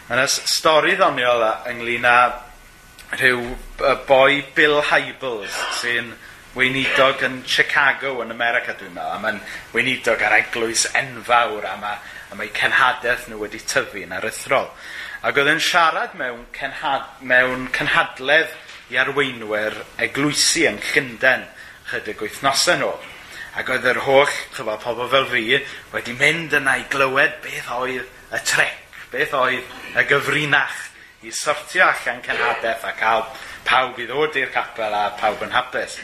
yna 0.09 0.25
stori 0.29 0.95
ddoniol 0.97 1.43
ynglyn 1.69 2.07
â 2.09 2.19
rhyw 3.19 3.43
boi 4.09 4.41
Bill 4.57 4.81
Hybels 4.89 5.57
sy'n 5.81 6.15
weinidog 6.57 7.21
yn 7.27 7.43
Chicago 7.47 8.15
yn 8.25 8.33
America 8.33 8.73
dwi'n 8.77 8.95
meddwl, 8.95 9.13
a 9.15 9.19
mae'n 9.23 9.41
weinidog 9.75 10.23
ar 10.25 10.39
eglwys 10.39 10.87
enfawr 10.97 11.67
a 11.69 11.75
mae, 11.81 12.01
a 12.33 12.39
mae 12.41 12.49
cenhadaeth 12.57 13.29
nhw 13.29 13.43
wedi 13.43 13.61
tyfu 13.69 14.01
yn 14.05 14.17
aruthrol. 14.17 14.71
Ac 15.19 15.35
oedd 15.35 15.49
e'n 15.51 15.59
siarad 15.59 16.13
mewn, 16.15 16.45
cenhad, 16.55 17.07
mewn 17.27 17.65
cenhadledd 17.75 18.53
i 18.95 18.99
arweinwyr 19.03 19.75
eglwysi 20.05 20.63
yn 20.69 20.79
Llundain 20.93 21.43
chydig 21.91 22.23
wythnosau 22.23 22.79
nhw. 22.79 22.93
Ac 23.59 23.73
oedd 23.75 23.89
yr 23.91 23.99
holl, 24.05 24.31
chyfo, 24.55 24.77
pobl 24.85 25.11
fel 25.11 25.27
fi, 25.33 25.43
wedi 25.91 26.15
mynd 26.21 26.55
yna 26.61 26.77
i 26.79 26.87
glywed 26.93 27.35
beth 27.43 27.73
oedd 27.81 28.07
y 28.07 28.43
trec, 28.47 28.79
beth 29.11 29.35
oedd 29.41 29.99
y 29.99 30.07
gyfrinach 30.13 30.79
i 31.27 31.35
sortio 31.35 31.89
allan 31.89 32.23
cenhadaeth 32.23 32.87
a 32.87 32.95
cael 33.03 33.27
pawb 33.67 33.99
i 33.99 34.07
ddod 34.07 34.39
i'r 34.39 34.55
capel 34.55 34.95
a 34.95 35.05
pawb 35.19 35.43
yn 35.49 35.59
hapus. 35.59 35.99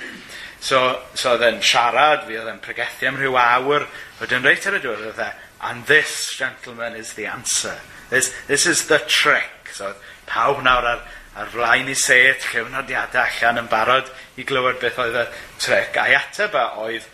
So, 0.58 0.82
so 1.14 1.36
oedd 1.36 1.46
e'n 1.52 1.62
siarad, 1.62 2.26
fi 2.26 2.42
oedd 2.42 2.50
e'n 2.50 2.62
pregethu 2.66 3.12
am 3.12 3.22
rhyw 3.22 3.38
awr, 3.46 3.86
oedd 4.18 4.34
e'n 4.34 4.50
reit 4.50 4.66
ar 4.66 4.82
y 4.82 4.82
diwedd, 4.82 5.10
oedd 5.12 5.22
e, 5.22 5.32
and 5.70 5.86
this, 5.86 6.32
gentlemen, 6.34 6.98
is 6.98 7.14
the 7.14 7.30
answer 7.30 7.78
This, 8.14 8.32
this 8.46 8.66
is 8.66 8.86
the 8.86 9.00
trick. 9.08 9.72
So, 9.72 9.94
pawb 10.30 10.62
nawr 10.62 10.86
ar, 10.86 11.00
ar 11.34 11.48
flaen 11.50 11.88
i 11.90 11.96
set, 11.98 12.44
lle 12.52 12.62
nodiadau 12.70 13.24
allan 13.24 13.64
yn 13.64 13.70
barod 13.72 14.10
i 14.38 14.44
glywed 14.46 14.78
beth 14.78 15.00
oedd 15.02 15.16
y 15.18 15.24
trec. 15.58 15.98
A'i 15.98 16.14
ateb 16.14 16.54
e 16.54 16.62
oedd 16.84 17.08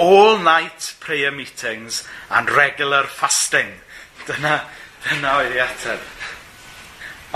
all-night 0.00 0.94
prayer 1.04 1.34
meetings 1.36 2.06
and 2.30 2.48
regular 2.56 3.04
fasting. 3.04 3.74
Dyna, 4.24 4.54
dyna 5.10 5.34
oedd 5.42 5.58
ei 5.58 5.60
ateb. 5.66 6.08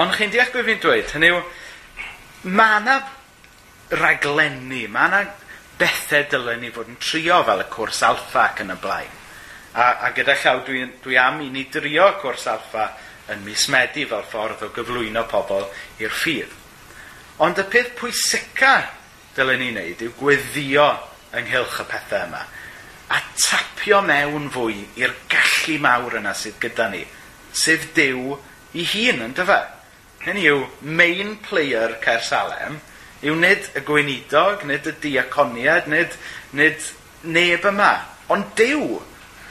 Ond 0.00 0.16
chi'n 0.16 0.32
deall 0.32 0.54
beth 0.54 0.70
fi'n 0.70 0.80
dweud? 0.86 1.12
Hynny 1.12 1.30
yw, 1.34 1.42
mae 2.56 2.78
yna 2.80 2.96
raglenni, 4.00 4.86
mae 4.88 5.10
yna 5.10 5.20
bethau 5.76 6.24
dylen 6.32 6.64
ni 6.64 6.72
fod 6.72 6.88
yn 6.88 6.96
trio 7.04 7.42
fel 7.44 7.66
y 7.66 7.68
cwrs 7.76 8.00
alfa 8.08 8.46
ac 8.46 8.64
yn 8.64 8.72
y 8.72 8.78
blaen. 8.80 9.20
A, 9.74 10.06
a 10.06 10.12
gyda 10.14 10.36
llaw 10.38 10.62
dwi, 10.66 10.84
dwi 11.02 11.18
am 11.18 11.40
i 11.42 11.50
ni 11.50 11.66
drio 11.72 12.12
cwrs 12.22 12.46
alfa 12.52 12.88
yn 13.34 13.42
mis 13.46 13.66
Medi 13.72 14.04
fel 14.06 14.26
ffordd 14.30 14.62
o 14.66 14.72
gyflwyno 14.74 15.24
pobl 15.30 15.66
i'r 16.02 16.14
ffydd. 16.14 16.52
Ond 17.42 17.58
y 17.58 17.64
peth 17.70 17.94
pwysica 17.98 18.76
dylen 19.34 19.58
ni 19.62 19.72
wneud 19.72 20.04
yw 20.06 20.14
gweddio 20.20 20.90
ynghylch 21.34 21.80
y 21.82 21.88
pethau 21.90 22.28
yma 22.28 22.44
a 23.14 23.20
tapio 23.36 24.00
mewn 24.02 24.48
fwy 24.52 24.80
i'r 25.00 25.12
gallu 25.30 25.76
mawr 25.82 26.18
yna 26.20 26.32
sydd 26.38 26.56
gyda 26.62 26.88
ni, 26.92 27.02
sef 27.52 27.90
Dyw 27.96 28.36
i 28.74 28.84
hun 28.94 29.24
yn 29.26 29.34
dyfa. 29.36 29.60
Hynny 30.24 30.46
yw, 30.48 30.64
main 30.80 31.34
player 31.44 31.98
Caer 32.04 32.24
Salem 32.24 32.80
yw 33.24 33.36
nid 33.40 33.68
y 33.76 33.82
gweinidog, 33.84 34.64
nid 34.68 34.88
y 34.88 34.94
diaconiad, 35.02 35.88
nid, 35.92 36.16
nid 36.56 36.88
neb 37.24 37.68
yma, 37.68 37.92
ond 38.32 38.54
Dyw 38.58 39.02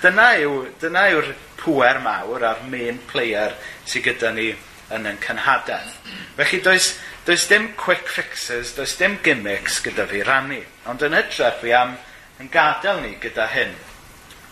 Dyna 0.04 0.34
yw, 0.44 0.56
dyna 0.82 1.06
yw'r 1.14 1.30
pwer 1.62 2.02
mawr 2.04 2.44
a'r 2.44 2.66
main 2.68 2.98
player 3.08 3.54
sydd 3.88 4.04
gyda 4.10 4.34
ni 4.36 4.50
yn 4.92 5.08
yn 5.08 5.20
cynhadaeth. 5.24 5.94
Felly 6.36 6.60
does, 6.66 6.90
does 7.24 7.46
dim 7.48 7.70
quick 7.80 8.10
fixes, 8.12 8.74
does 8.76 8.98
dim 9.00 9.16
gimmicks 9.24 9.80
gyda 9.86 10.04
fi 10.10 10.20
rannu, 10.28 10.60
ond 10.92 11.06
yn 11.08 11.16
hytrach 11.16 11.62
fi 11.62 11.72
am 11.78 11.96
yn 12.44 12.52
gadael 12.52 13.00
ni 13.06 13.14
gyda 13.24 13.48
hyn. 13.54 13.72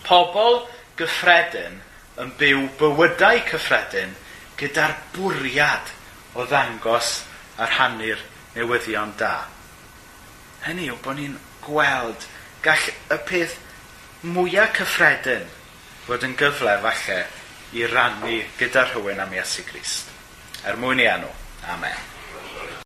Pobl 0.06 0.62
gyffredin 0.96 1.82
yn 2.22 2.32
byw 2.40 2.64
bywydau 2.80 3.44
cyffredin 3.50 4.16
gyda'r 4.60 4.96
bwriad 5.12 5.92
o 6.32 6.46
ddangos 6.48 7.18
a 7.60 7.68
rhannu'r 7.68 8.24
newyddion 8.56 9.12
da. 9.20 9.34
Hynny 10.64 10.88
yw 10.88 10.96
bod 11.04 11.20
ni'n 11.20 11.36
gweld 11.64 12.24
gall 12.64 12.88
y 13.12 13.20
peth 13.28 13.58
mwyaf 14.22 14.76
cyffredin 14.76 15.48
fod 16.06 16.22
yn 16.26 16.36
gyfle 16.38 16.76
falle 16.84 17.18
i 17.74 17.82
rannu 17.90 18.38
gyda 18.60 18.86
rhywun 18.86 19.22
am 19.24 19.34
Iesu 19.34 19.66
Grist. 19.66 20.12
Er 20.62 20.78
mwyn 20.78 21.02
i 21.02 21.08
enw. 21.10 21.30
Amen. 21.74 22.11